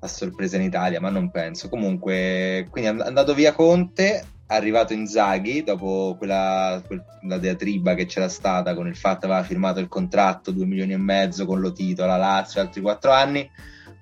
[0.00, 1.68] a sorpresa in Italia, ma non penso.
[1.68, 8.74] Comunque, quindi è andato via Conte, arrivato Inzaghi dopo quella, quella diatriba che c'era stata
[8.74, 12.06] con il fatto che aveva firmato il contratto 2 milioni e mezzo con lo Tito,
[12.06, 13.48] la Lazio, altri 4 anni.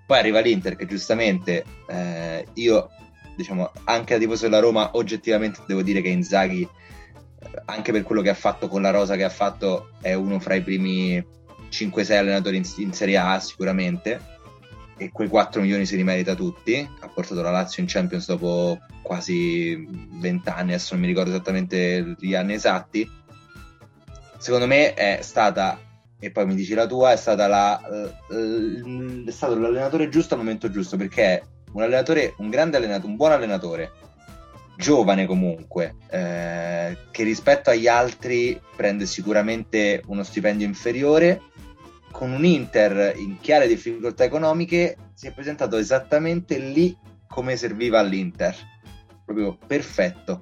[0.06, 2.90] Poi arriva l'Inter che giustamente eh, io,
[3.34, 8.22] diciamo, anche da tifoso della Roma, oggettivamente devo dire che Inzaghi, eh, anche per quello
[8.22, 11.24] che ha fatto con la rosa che ha fatto, è uno fra i primi
[11.70, 14.35] 5-6 allenatori in, in, Serie A sicuramente
[14.96, 19.86] e quei 4 milioni si rimerita tutti ha portato la Lazio in Champions dopo quasi
[20.20, 23.08] 20 anni adesso non mi ricordo esattamente gli anni esatti.
[24.38, 25.78] Secondo me è stata
[26.18, 30.70] e poi mi dici la tua è, stata la, è stato l'allenatore giusto al momento
[30.70, 31.42] giusto perché è
[31.72, 33.92] un allenatore un grande allenatore un buon allenatore.
[34.78, 41.40] Giovane comunque, eh, che rispetto agli altri prende sicuramente uno stipendio inferiore,
[42.16, 46.96] con un Inter in chiare difficoltà economiche si è presentato esattamente lì
[47.28, 48.56] come serviva all'Inter,
[49.22, 50.40] proprio perfetto.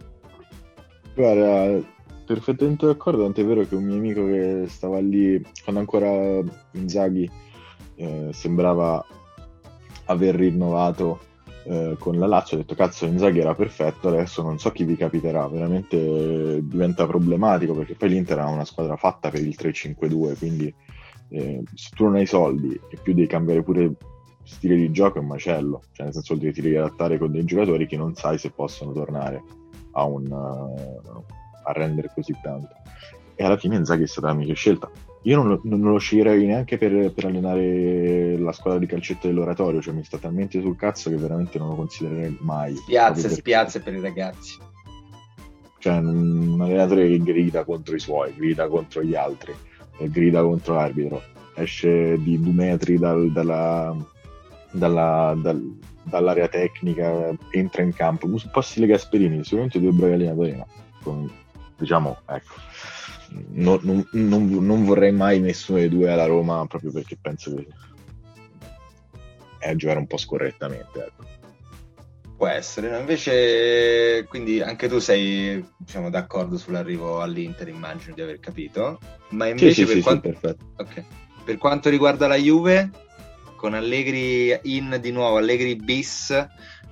[1.16, 1.85] Guarda,
[2.25, 6.41] perfettamente d'accordo, tant'è vero che un mio amico che stava lì quando ancora
[6.75, 7.29] Inzaghi
[7.97, 9.05] eh, sembrava
[10.05, 11.22] aver rinnovato
[11.64, 14.97] eh, con la Lazio, ho detto cazzo Inzaghi era perfetto, adesso non so chi vi
[14.97, 20.72] capiterà, veramente diventa problematico perché poi l'Inter ha una squadra fatta per il 3-5-2, quindi
[21.31, 23.95] eh, se tu non hai soldi e più devi cambiare pure
[24.45, 27.45] stile di gioco è un macello, cioè nel senso che ti devi adattare con dei
[27.45, 29.43] giocatori che non sai se possono tornare
[29.93, 31.25] a, un, uh,
[31.64, 32.68] a rendere così tanto.
[33.35, 34.91] E alla fine Inzaghi è stata la mia scelta.
[35.22, 39.95] Io non, non, lo sceglierei neanche per, per, allenare la squadra di calcetto dell'oratorio, cioè
[39.95, 42.77] mi sta talmente sul cazzo che veramente non lo considererei mai.
[42.77, 44.59] Spiazze, spiazze per i ragazzi.
[45.79, 49.55] Cioè, un allenatore che grida contro i suoi, grida contro gli altri,
[49.99, 51.22] grida contro l'arbitro,
[51.55, 53.97] esce di due metri dal, dalla,
[54.70, 60.53] dalla, dal, dall'area tecnica, entra in campo, un po' stile Gasperini, sicuramente due bravi allenatori,
[60.57, 60.66] ma
[61.03, 61.30] con,
[61.76, 62.55] diciamo, ecco
[63.53, 67.66] non, non, non, non, vorrei mai nessuno dei due alla Roma proprio perché penso che
[69.59, 70.99] è a giocare un po' scorrettamente.
[70.99, 71.24] Ecco.
[72.36, 72.99] Può essere, no?
[72.99, 78.99] invece quindi anche tu sei diciamo, d'accordo sull'arrivo all'Inter, immagino di aver capito,
[79.35, 80.35] ma invece sì, per, sì, quanto...
[80.41, 81.05] Sì, okay.
[81.45, 82.91] per quanto riguarda la Juve,
[83.57, 86.32] con Allegri in di nuovo, Allegri bis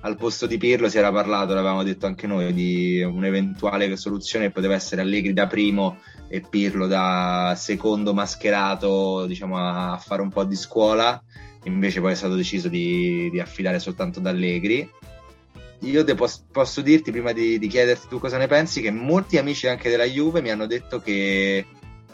[0.05, 4.51] al posto di Pirlo si era parlato, l'avevamo detto anche noi, di un'eventuale soluzione che
[4.51, 10.43] poteva essere Allegri da primo e Pirlo da secondo mascherato diciamo, a fare un po'
[10.43, 11.21] di scuola,
[11.63, 14.89] invece poi è stato deciso di, di affidare soltanto ad Allegri.
[15.79, 19.67] Io posso, posso, dirti, prima di, di, chiederti tu cosa ne pensi, che molti amici
[19.67, 21.65] anche della Juve mi hanno detto che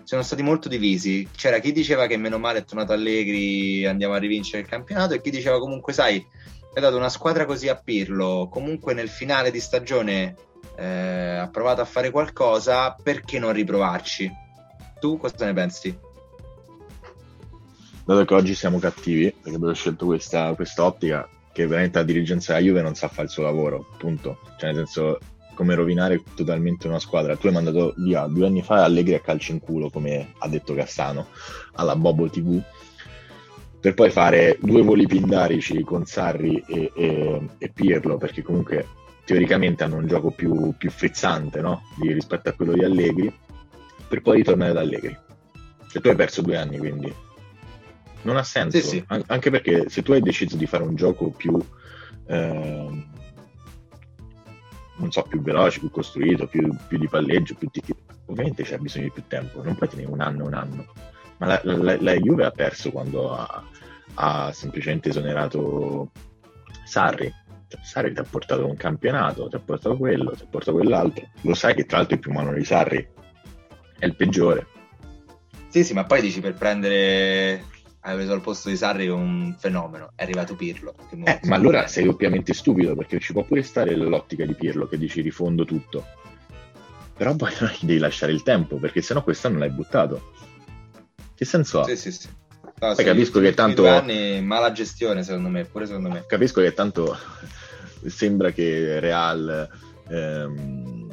[0.09, 1.29] sono stati molto divisi.
[1.35, 5.21] C'era chi diceva che meno male è tornato Allegri, andiamo a rivincere il campionato, e
[5.21, 9.59] chi diceva comunque, sai, hai dato una squadra così a Pirlo, comunque nel finale di
[9.59, 10.35] stagione
[10.75, 14.31] eh, ha provato a fare qualcosa, perché non riprovarci?
[14.99, 15.95] Tu cosa ne pensi?
[18.03, 22.65] Dato che oggi siamo cattivi, perché abbiamo scelto questa, ottica, che veramente la dirigenza della
[22.65, 24.39] Juve non sa fare il suo lavoro, appunto.
[24.57, 25.19] Cioè, nel senso,
[25.59, 27.35] come rovinare totalmente una squadra.
[27.35, 30.73] Tu hai mandato via due anni fa Allegri a calcio in culo, come ha detto
[30.73, 31.27] Cassano,
[31.73, 32.63] alla Bobo TV,
[33.81, 38.87] per poi fare due voli pindarici con Sarri e, e, e Pirlo, perché comunque
[39.25, 41.81] teoricamente hanno un gioco più, più frizzante no?
[41.99, 43.29] di, rispetto a quello di Allegri,
[44.07, 45.17] per poi ritornare ad Allegri.
[45.89, 47.13] Cioè tu hai perso due anni, quindi
[48.21, 48.79] non ha senso.
[48.79, 49.03] Sì, sì.
[49.07, 51.59] An- anche perché se tu hai deciso di fare un gioco più,
[52.27, 53.07] eh,
[54.99, 57.81] non so, più veloce, più costruito, più, più di palleggio, più di...
[58.25, 60.85] ovviamente c'è bisogno di più tempo, non puoi tenere un anno un anno.
[61.37, 63.63] Ma la, la, la, Juve ha perso quando ha,
[64.15, 66.11] ha semplicemente esonerato
[66.85, 67.33] Sarri
[67.69, 71.27] cioè, Sarri ti ha portato un campionato, ti ha portato quello, ti ha portato quell'altro.
[71.41, 73.07] Lo sai che tra l'altro il più umano di Sarri
[73.99, 74.65] è il peggiore.
[75.67, 77.63] Sì, sì, ma poi dici per prendere
[78.01, 80.95] hai preso al posto di Sarri un fenomeno, è arrivato Pirlo.
[81.23, 84.97] Eh, ma allora sei doppiamente stupido perché ci può pure stare l'ottica di Pirlo che
[84.97, 86.05] dici rifondo tutto.
[87.17, 90.31] Però poi devi lasciare il tempo perché sennò quest'anno l'hai buttato.
[91.35, 91.85] Che senso ha?
[91.85, 92.27] Sì, sì, sì.
[92.79, 93.81] No, sì, capisco che tanto...
[93.81, 96.23] Due anni mala gestione secondo me, pure secondo me.
[96.25, 97.17] Capisco che tanto
[98.05, 99.69] sembra che Real...
[100.07, 101.07] Ehm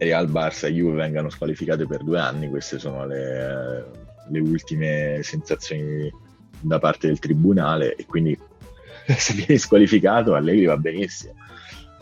[0.00, 3.84] Real, Barça e Juve vengano squalificate per due anni, queste sono le,
[4.30, 6.12] le ultime sensazioni
[6.60, 8.36] da parte del tribunale e quindi
[9.16, 11.34] se viene squalificato Allegri va benissimo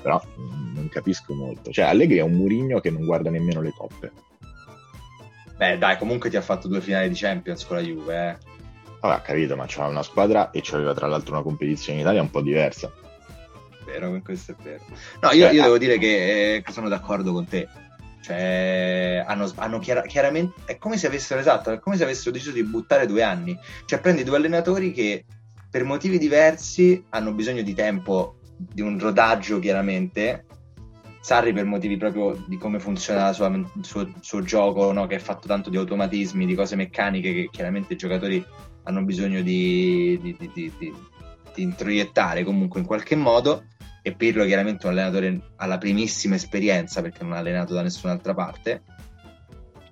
[0.01, 4.12] però non capisco molto cioè Allegri è un Murigno che non guarda nemmeno le coppe
[5.57, 8.57] beh dai comunque ti ha fatto due finali di Champions con la Juve eh.
[9.01, 12.31] Vabbè, capito, ma c'era una squadra e c'aveva tra l'altro una competizione in Italia un
[12.31, 12.93] po' diversa.
[13.85, 14.83] Vero, questo è vero.
[15.20, 17.68] No, io, cioè, io devo dire che eh, sono d'accordo con te.
[18.29, 20.61] Cioè, hanno, hanno chiar- chiaramente.
[20.66, 23.59] È come se avessero esatto, è come se avessero deciso di buttare due anni.
[23.87, 25.24] Cioè, prendi due allenatori che
[25.70, 30.45] per motivi diversi hanno bisogno di tempo, di un rodaggio, chiaramente.
[31.20, 33.35] Sarri per motivi proprio di come funziona il
[33.81, 35.07] suo, suo, gioco, no?
[35.07, 38.45] che è fatto tanto di automatismi, di cose meccaniche che chiaramente i giocatori
[38.85, 40.95] hanno bisogno di, di, di, di
[41.57, 43.64] introiettare comunque in qualche modo
[44.09, 48.82] e Pirlo chiaramente un allenatore alla primissima esperienza perché non ha allenato da nessun'altra parte.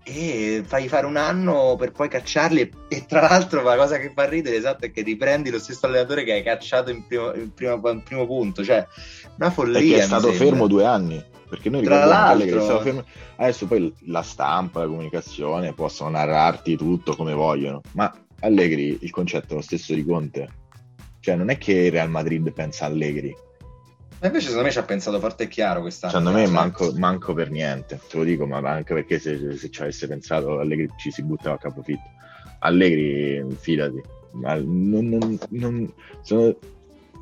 [0.03, 2.61] E fai fare un anno per poi cacciarli.
[2.61, 5.87] E, e, tra l'altro la cosa che fa ridere esatto è che riprendi lo stesso
[5.87, 8.65] allenatore che hai cacciato in primo, in primo, in primo punto.
[8.65, 8.87] Cioè
[9.37, 11.23] una follia perché è stato fermo due anni.
[11.49, 12.81] Perché noi tra l'altro.
[12.81, 13.05] fermo...
[13.37, 17.83] adesso poi la stampa la comunicazione possono narrarti tutto come vogliono.
[17.93, 20.49] Ma Allegri il concetto è lo stesso di Conte.
[21.21, 23.35] Cioè non è che il Real Madrid pensa a Allegri
[24.19, 26.13] ma invece secondo me ci ha pensato forte e chiaro quest'anno.
[26.13, 29.83] Secondo me manco, manco, per niente, te lo dico, ma anche perché se, se ci
[29.83, 32.15] avesse pensato Allegri ci si buttava a capofitto.
[32.61, 34.01] Allegri, fidati,
[34.33, 35.93] non, non, non,
[36.23, 36.57] sono...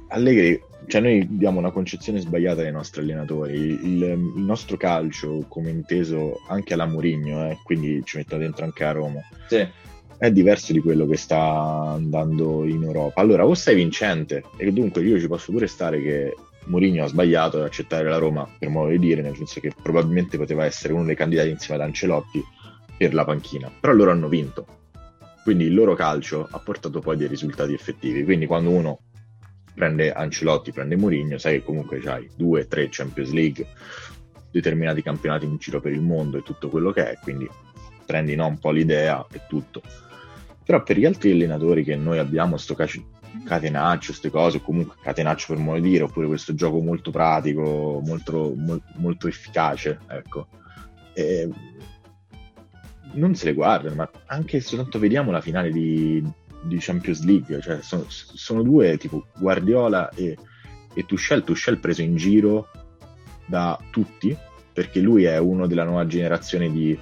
[0.08, 3.54] Allegri, cioè noi diamo una concezione sbagliata ai nostri allenatori.
[3.54, 8.84] Il, il nostro calcio, come inteso anche alla Mourinho, eh, quindi ci metto dentro anche
[8.84, 9.20] a Roma.
[9.48, 9.66] Sì
[10.16, 13.20] è diverso di quello che sta andando in Europa.
[13.20, 16.34] Allora, o sei vincente, e dunque io ci posso pure stare che
[16.66, 20.38] Mourinho ha sbagliato ad accettare la Roma, per modo di dire, nel senso che probabilmente
[20.38, 22.42] poteva essere uno dei candidati insieme ad Ancelotti
[22.96, 24.66] per la panchina, però loro hanno vinto.
[25.42, 28.24] Quindi il loro calcio ha portato poi dei risultati effettivi.
[28.24, 29.00] Quindi quando uno
[29.74, 33.66] prende Ancelotti, prende Mourinho, sai che comunque hai due, tre Champions League,
[34.50, 37.48] determinati campionati in giro per il mondo e tutto quello che è, quindi
[38.06, 39.82] prendi no, un po' l'idea e tutto.
[40.64, 43.04] Però per gli altri allenatori che noi abbiamo, sto calcio,
[43.42, 48.00] catenaccio, queste cose, o comunque catenaccio per modo di dire, oppure questo gioco molto pratico,
[48.04, 50.46] molto, mo- molto efficace, ecco.
[51.12, 51.48] E
[53.14, 56.22] non se le guardano, ma anche soltanto vediamo la finale di,
[56.62, 60.36] di Champions League, cioè sono, sono, due tipo Guardiola e,
[60.92, 62.70] e Tuchel, Tuchel preso in giro
[63.46, 64.36] da tutti,
[64.72, 66.98] perché lui è uno della nuova generazione di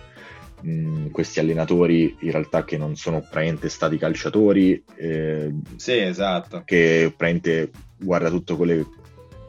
[0.63, 4.83] mh, questi allenatori in realtà che non sono praticamente stati calciatori.
[4.97, 6.63] Eh, sì, esatto.
[6.65, 8.87] Che praticamente guarda tutto con le,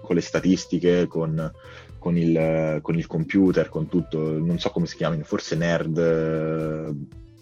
[0.02, 1.52] con le statistiche, con,
[2.00, 5.98] con, il, con, il, computer, con tutto, non so come si chiamano, forse nerd,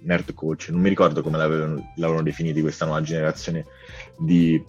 [0.03, 3.65] nerd coach, non mi ricordo come l'avevano, l'avevano definiti questa nuova generazione
[4.17, 4.61] di,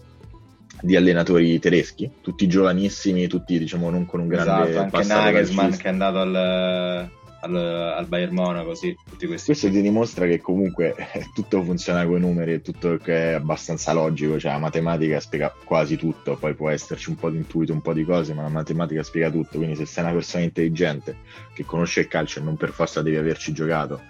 [0.81, 5.85] di allenatori tedeschi, tutti giovanissimi, tutti diciamo non con un grande esatto, anche Nagelsmann che
[5.85, 7.11] è andato al
[7.43, 9.47] al, al Bayern Monaco, sì, tutti questi.
[9.47, 10.95] Questo ti dimostra che comunque
[11.35, 15.97] tutto funziona con i numeri, tutto che è abbastanza logico, cioè la matematica spiega quasi
[15.97, 19.03] tutto, poi può esserci un po' di intuito, un po' di cose, ma la matematica
[19.03, 21.17] spiega tutto, quindi se sei una persona intelligente
[21.55, 24.01] che conosce il calcio e non per forza devi averci giocato,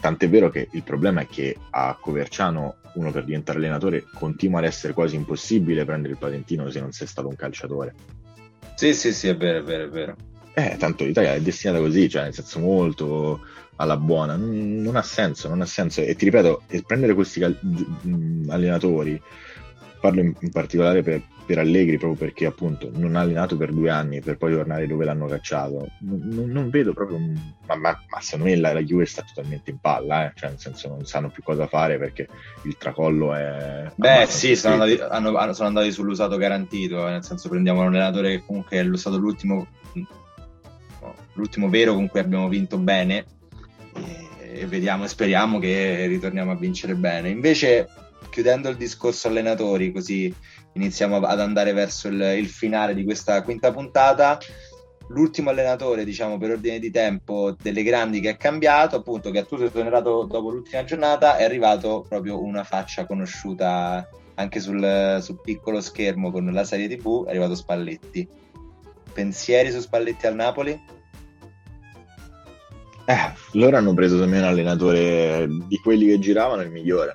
[0.00, 4.64] tant'è vero che il problema è che a Coverciano uno per diventare allenatore continua ad
[4.64, 7.94] essere quasi impossibile prendere il patentino se non sei stato un calciatore.
[8.74, 10.16] Sì, sì, sì, è vero, è vero, è vero.
[10.58, 13.40] Eh, tanto l'Italia è destinata così, cioè nel senso molto
[13.76, 16.00] alla buona, non, non ha senso, non ha senso.
[16.00, 17.56] E ti ripeto, prendere questi cal-
[18.48, 19.22] allenatori,
[20.00, 23.88] parlo in, in particolare per, per, Allegri proprio perché appunto non ha allenato per due
[23.88, 28.46] anni per poi tornare dove l'hanno cacciato, non, non vedo proprio, ma, ma, ma, secondo
[28.46, 30.32] me la, la Juve sta totalmente in palla, eh?
[30.34, 32.26] cioè nel senso non sanno più cosa fare perché
[32.64, 33.92] il tracollo è...
[33.94, 38.42] Beh sì, sono andati, hanno, sono andati, sull'usato garantito, nel senso prendiamo un allenatore che
[38.44, 39.68] comunque è stato l'ultimo
[41.38, 43.24] l'ultimo vero con cui abbiamo vinto bene
[44.58, 47.30] e, vediamo e speriamo che ritorniamo a vincere bene.
[47.30, 47.88] Invece,
[48.28, 50.34] chiudendo il discorso allenatori, così
[50.72, 54.38] iniziamo ad andare verso il, il finale di questa quinta puntata.
[55.10, 59.70] l'ultimo allenatore, diciamo, per ordine di tempo delle grandi che è cambiato, appunto Gattuso è
[59.70, 66.30] tornato dopo l'ultima giornata, è arrivato proprio una faccia conosciuta anche sul, sul piccolo schermo
[66.30, 68.28] con la serie TV, è arrivato Spalletti.
[69.12, 70.97] Pensieri su Spalletti al Napoli?
[73.08, 77.14] Eh, loro hanno preso secondo me un allenatore di quelli che giravano il migliore.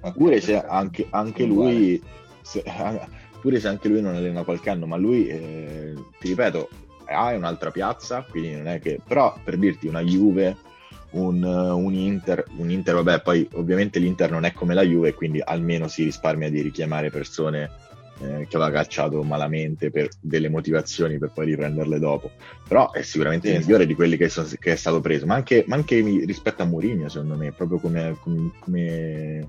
[0.00, 1.98] Okay, pure se anche, anche lui
[2.42, 2.62] se,
[3.40, 6.68] pure se anche lui non allena qualche anno, ma lui eh, ti ripeto,
[7.06, 10.54] ha un'altra piazza, quindi non è che però per dirti una Juve
[11.12, 15.40] un, un, Inter, un Inter, vabbè, poi ovviamente l'Inter non è come la Juve, quindi
[15.42, 17.70] almeno si risparmia di richiamare persone
[18.20, 22.30] eh, che aveva cacciato malamente per delle motivazioni per poi riprenderle dopo.
[22.66, 25.64] Però è sicuramente sì, migliore di quelli che, sono, che, è stato preso, ma anche,
[25.66, 29.48] ma anche rispetto a Mourinho, secondo me, proprio come, come, come...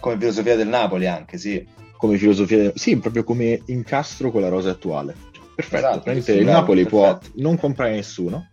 [0.00, 1.66] come filosofia del Napoli, anche sì.
[1.96, 5.14] Come filosofia, sì, proprio come incastro con la rosa attuale.
[5.54, 7.18] Perfetto, esatto, il Napoli perfetto.
[7.18, 8.48] può non comprare nessuno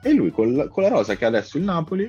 [0.00, 2.08] e lui con con la rosa che ha adesso il Napoli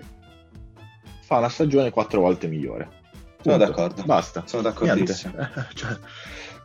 [1.22, 3.00] fa una stagione quattro volte migliore.
[3.42, 3.50] Punto.
[3.50, 4.04] Sono d'accordo.
[4.04, 4.44] Basta.
[4.46, 5.34] Sono d'accordissimo.
[5.74, 5.98] cioè,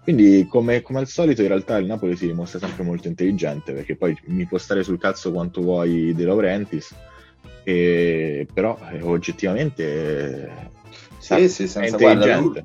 [0.07, 3.97] quindi, come, come, al solito, in realtà il Napoli si dimostra sempre molto intelligente perché
[3.97, 6.95] poi mi può stare sul cazzo quanto vuoi De Laurentiis,
[7.65, 10.71] e, però eh, oggettivamente eh,
[11.19, 12.65] sì, sì, senza, è intelligente.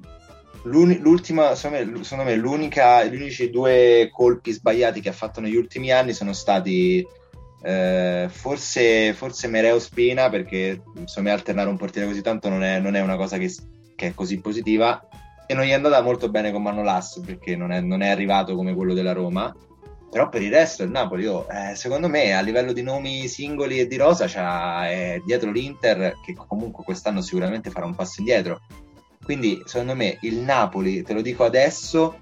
[0.61, 5.41] Guarda, l'ultima, secondo me, secondo me l'unica, gli unici due colpi sbagliati che ha fatto
[5.41, 7.03] negli ultimi anni sono stati
[7.63, 12.93] eh, forse, forse Mereo Spina perché insomma alternare un portiere così tanto non è, non
[12.93, 13.51] è una cosa che,
[13.95, 15.03] che, è così positiva
[15.45, 18.55] e non gli è andata molto bene con Manolas perché non è, non è arrivato
[18.55, 19.53] come quello della Roma
[20.09, 23.79] però per il resto il Napoli oh, eh, secondo me a livello di nomi singoli
[23.79, 28.61] e di rosa c'è dietro l'Inter che comunque quest'anno sicuramente farà un passo indietro
[29.23, 32.17] quindi secondo me il Napoli te lo dico adesso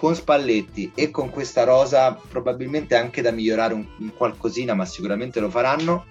[0.00, 5.40] con Spalletti e con questa rosa probabilmente anche da migliorare un, un qualcosina, ma sicuramente
[5.40, 6.06] lo faranno.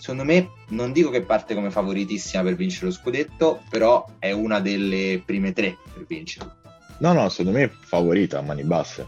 [0.00, 4.58] Secondo me, non dico che parte come favoritissima per vincere lo scudetto, però è una
[4.58, 6.54] delle prime tre per vincerlo.
[7.00, 9.06] No, no, secondo me è favorita a mani basse.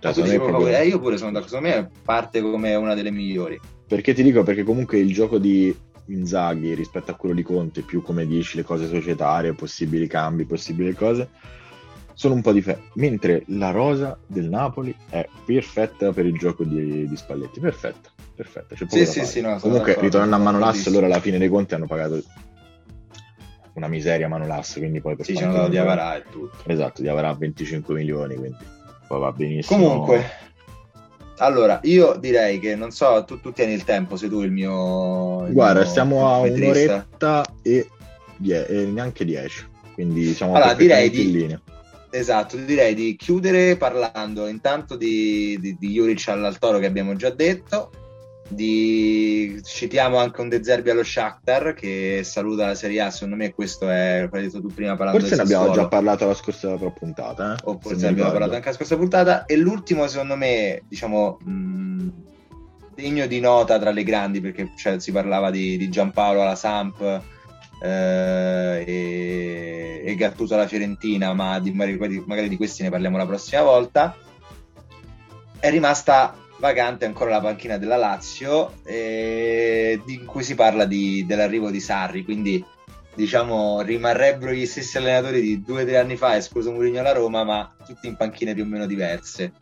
[0.00, 0.68] Cioè, proprio...
[0.68, 3.60] eh, io pure sono d'accordo, secondo me parte come una delle migliori.
[3.86, 5.74] Perché ti dico, perché comunque il gioco di
[6.06, 10.94] Inzaghi rispetto a quello di Conte, più come dici le cose societarie, possibili cambi, possibili
[10.94, 11.28] cose,
[12.14, 12.88] sono un po' differenti.
[12.94, 17.60] Mentre la rosa del Napoli è perfetta per il gioco di, di Spalletti.
[17.60, 18.74] Perfetta, perfetta.
[18.74, 21.86] C'è sì, sì, sì, no, Comunque, ritornando a Manolas, loro alla fine dei conti hanno
[21.86, 22.22] pagato
[23.72, 26.56] una miseria Manolas, quindi poi per sì, c'hanno dato di Avarà e tutto.
[26.66, 28.56] Esatto, di Avarà 25 milioni, quindi
[29.08, 29.82] poi va benissimo.
[29.82, 30.24] Comunque,
[31.38, 35.46] allora, io direi che non so, tu, tu tieni il tempo, sei tu il mio...
[35.46, 37.88] Il Guarda, mio stiamo a un'oretta e,
[38.36, 41.24] die- e neanche 10, quindi siamo allora, direi di...
[41.24, 41.60] in linea
[42.08, 47.90] Esatto, direi di chiudere parlando intanto di, di, di Juric all'Altoro che abbiamo già detto,
[48.48, 49.60] di...
[49.64, 53.88] citiamo anche un De Zerbi allo Shakhtar che saluta la Serie A, secondo me questo
[53.88, 57.60] è, hai detto tu prima parlando Forse ne abbiamo già parlato la scorsa puntata, eh?
[57.64, 61.38] o forse ne abbiamo parlato anche la scorsa puntata, e l'ultimo secondo me, diciamo...
[61.42, 62.24] Mh,
[62.96, 67.02] degno di nota tra le grandi perché cioè, si parlava di, di Giampaolo alla Samp
[67.82, 73.26] eh, e, e Gattuso alla Fiorentina, ma di, magari, magari di questi ne parliamo la
[73.26, 74.16] prossima volta.
[75.58, 81.70] È rimasta vacante ancora la panchina della Lazio, eh, in cui si parla di, dell'arrivo
[81.70, 82.64] di Sarri, quindi
[83.14, 87.44] diciamo rimarrebbero gli stessi allenatori di due o tre anni fa, escluso Mourinho alla Roma,
[87.44, 89.52] ma tutti in panchine più o meno diverse.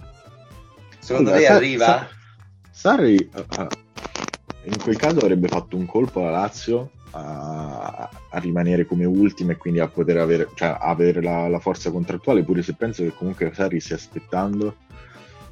[0.99, 2.09] Secondo allora, te arriva?
[2.71, 3.67] Sarri uh,
[4.65, 9.57] in quel caso avrebbe fatto un colpo alla Lazio a, a, rimanere come ultima e
[9.57, 13.53] quindi a poter avere, cioè, avere la, la, forza contrattuale, pure se penso che comunque
[13.55, 14.77] Sarri stia aspettando,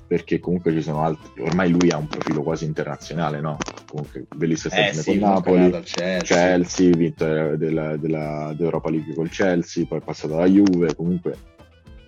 [0.06, 3.56] perché comunque ci sono altri, ormai lui ha un profilo quasi internazionale, no?
[3.86, 9.30] Comunque bellissima stagione eh, sì, con Napoli, Chelsea, Chelsea vinto della, della, dell'Europa League col
[9.30, 11.36] Chelsea, poi è passato alla Juve, comunque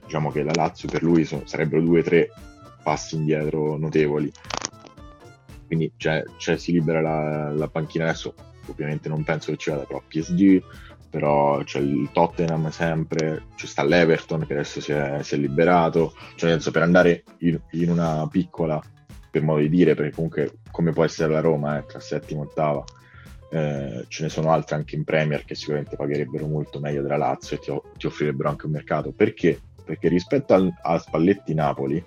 [0.05, 2.31] diciamo che la Lazio per lui sono, sarebbero due o tre
[2.83, 4.31] passi indietro notevoli
[5.67, 8.35] quindi cioè, cioè, si libera la, la, panchina adesso
[8.67, 10.63] ovviamente non penso che ci vada però PSG
[11.15, 16.13] però c'è il Tottenham sempre ci sta l'Everton che adesso si è, si è liberato
[16.35, 18.83] cioè penso per andare in, in, una piccola
[19.31, 22.47] per modo di dire perché comunque come può essere la Roma eh, tra settima e
[22.47, 22.83] ottava
[23.49, 27.59] eh, ce ne sono altre anche in Premier che sicuramente pagherebbero molto meglio della Lazio
[27.59, 29.61] e ti, ti offrirebbero anche un mercato perché?
[29.85, 32.05] Perché rispetto al, a Spalletti Napoli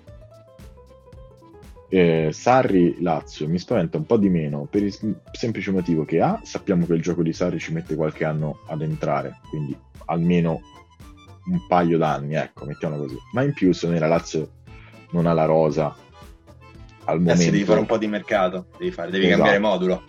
[1.88, 4.94] eh, Sarri Lazio mi spaventa un po' di meno per il
[5.32, 8.82] semplice motivo che A sappiamo che il gioco di Sarri ci mette qualche anno ad
[8.82, 10.60] entrare quindi almeno
[11.46, 14.50] un paio d'anni ecco mettiamolo così ma in più se la Lazio
[15.10, 15.94] non ha la rosa
[17.08, 17.42] al momento...
[17.42, 19.42] Sì, devi fare un po' di mercato, devi, fare, devi esatto.
[19.42, 20.02] cambiare modulo.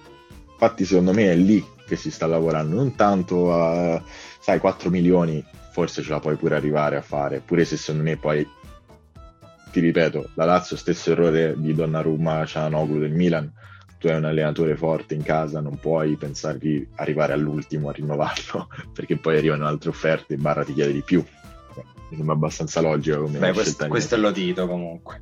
[0.51, 4.01] Infatti secondo me è lì che si sta lavorando, non tanto a,
[4.39, 8.17] sai, 4 milioni, forse ce la puoi pure arrivare a fare, pure se secondo me
[8.17, 8.47] poi,
[9.71, 13.51] ti ripeto, la Lazio stesso errore di Donnarumma, Cianoglu del Milan,
[13.97, 18.69] tu hai un allenatore forte in casa, non puoi pensare di arrivare all'ultimo a rinnovarlo,
[18.93, 21.23] perché poi arrivano altre offerte, barra ti chiede di più.
[22.09, 25.21] Mi sembra abbastanza logico come Beh, questo, questo è l'odito comunque.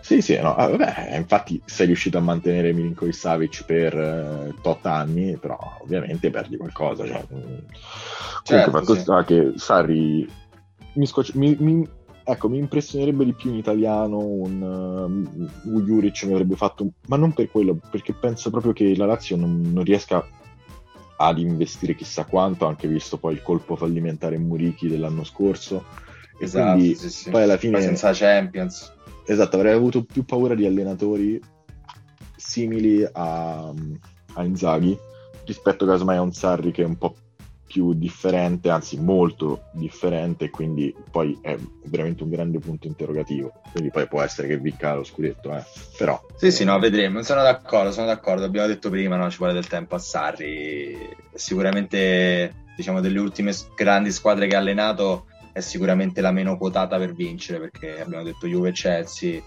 [0.00, 4.84] Sì, sì, no, ah, vabbè, infatti sei riuscito a mantenere Milinkovic Savic per eh, tot
[4.86, 7.04] anni, però ovviamente perdi qualcosa.
[7.04, 7.24] Cioè,
[8.42, 9.00] certo, fatto sì.
[9.00, 10.28] sta che Sarri
[10.92, 11.88] mi, scoccia, mi, mi
[12.28, 15.28] ecco, mi impressionerebbe di più in italiano un,
[15.62, 19.36] uh, Juric mi avrebbe fatto, ma non per quello, perché penso proprio che la Lazio
[19.36, 20.26] non, non riesca
[21.18, 25.84] ad investire chissà quanto, anche visto poi il colpo fallimentare Murichi dell'anno scorso.
[26.38, 27.30] Esatto, quindi, sì, sì.
[27.30, 27.80] poi alla fine...
[27.80, 28.92] senza Champions.
[29.24, 31.40] Esatto, avrei avuto più paura di allenatori
[32.34, 33.72] simili a,
[34.34, 34.96] a Inzaghi
[35.44, 37.14] rispetto casomai a un Sarri che è un po'
[37.66, 43.52] più differente, anzi molto differente, quindi poi è veramente un grande punto interrogativo.
[43.72, 45.64] Quindi poi può essere che vinca lo scudetto, eh.
[45.98, 46.20] però...
[46.36, 49.66] Sì, sì, no, vedremo, sono d'accordo, sono d'accordo, abbiamo detto prima, no, ci vuole del
[49.66, 50.96] tempo a Sarri,
[51.34, 57.14] sicuramente diciamo delle ultime grandi squadre che ha allenato è sicuramente la meno quotata per
[57.14, 59.42] vincere, perché abbiamo detto Juve e Chelsea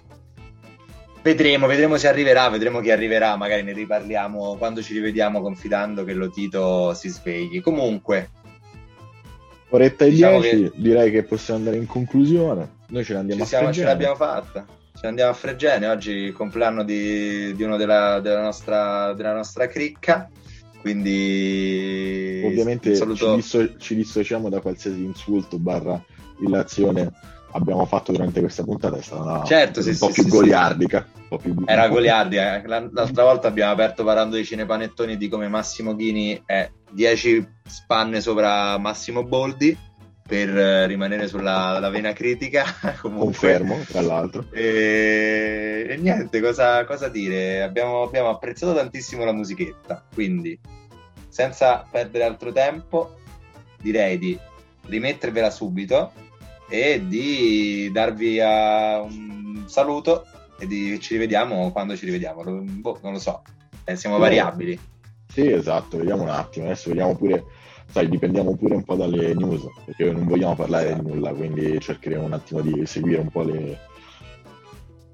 [1.22, 6.14] Vedremo, vedremo se arriverà, vedremo chi arriverà, magari ne riparliamo quando ci rivediamo confidando che
[6.14, 7.62] lo Tito si svegli.
[7.62, 8.30] Comunque,
[9.70, 10.72] oretta e diciamo dieci, che...
[10.76, 12.78] direi che possiamo andare in conclusione.
[12.88, 14.66] Noi ce l'andiamo ci a siamo, Ce l'abbiamo fatta.
[14.94, 19.68] Ce l'andiamo a Fregene, oggi il compleanno di, di uno della, della, nostra, della nostra
[19.68, 20.30] cricca.
[20.80, 23.32] Quindi ovviamente saluto...
[23.32, 26.02] ci, disso- ci dissociamo da qualsiasi insulto barra
[26.42, 27.12] illazione
[27.52, 31.08] abbiamo fatto durante questa puntata è stata una, certo, un, sì, po sì, sì, goliardica.
[31.28, 31.56] Po più...
[31.66, 32.62] Era goliardica.
[32.66, 38.78] L'altra volta abbiamo aperto parlando di cinepanettoni di come Massimo Ghini è 10 spanne sopra
[38.78, 39.78] Massimo Boldi
[40.28, 42.64] per eh, rimanere sulla vena critica.
[43.02, 44.46] Confermo, tra l'altro.
[44.52, 47.64] E, e niente, cosa, cosa dire?
[47.64, 50.60] Abbiamo, abbiamo apprezzato tantissimo la musichetta, quindi
[51.30, 53.16] senza perdere altro tempo
[53.82, 54.38] direi di
[54.86, 56.12] rimettervela subito
[56.70, 60.26] e di darvi un saluto
[60.60, 62.44] e di ci rivediamo quando ci rivediamo.
[62.44, 63.42] Boh, non lo so,
[63.84, 64.22] eh, siamo no.
[64.22, 64.80] variabili.
[65.32, 66.66] Sì, esatto, vediamo un attimo.
[66.66, 67.44] Adesso vediamo pure,
[67.92, 72.24] sai, dipendiamo pure un po' dalle news, perché non vogliamo parlare di nulla, quindi cercheremo
[72.24, 73.80] un attimo di seguire un po' le,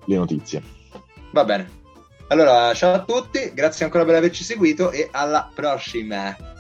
[0.06, 0.62] le notizie.
[1.32, 1.84] Va bene.
[2.28, 6.55] Allora, ciao a tutti, grazie ancora per averci seguito e alla prossima.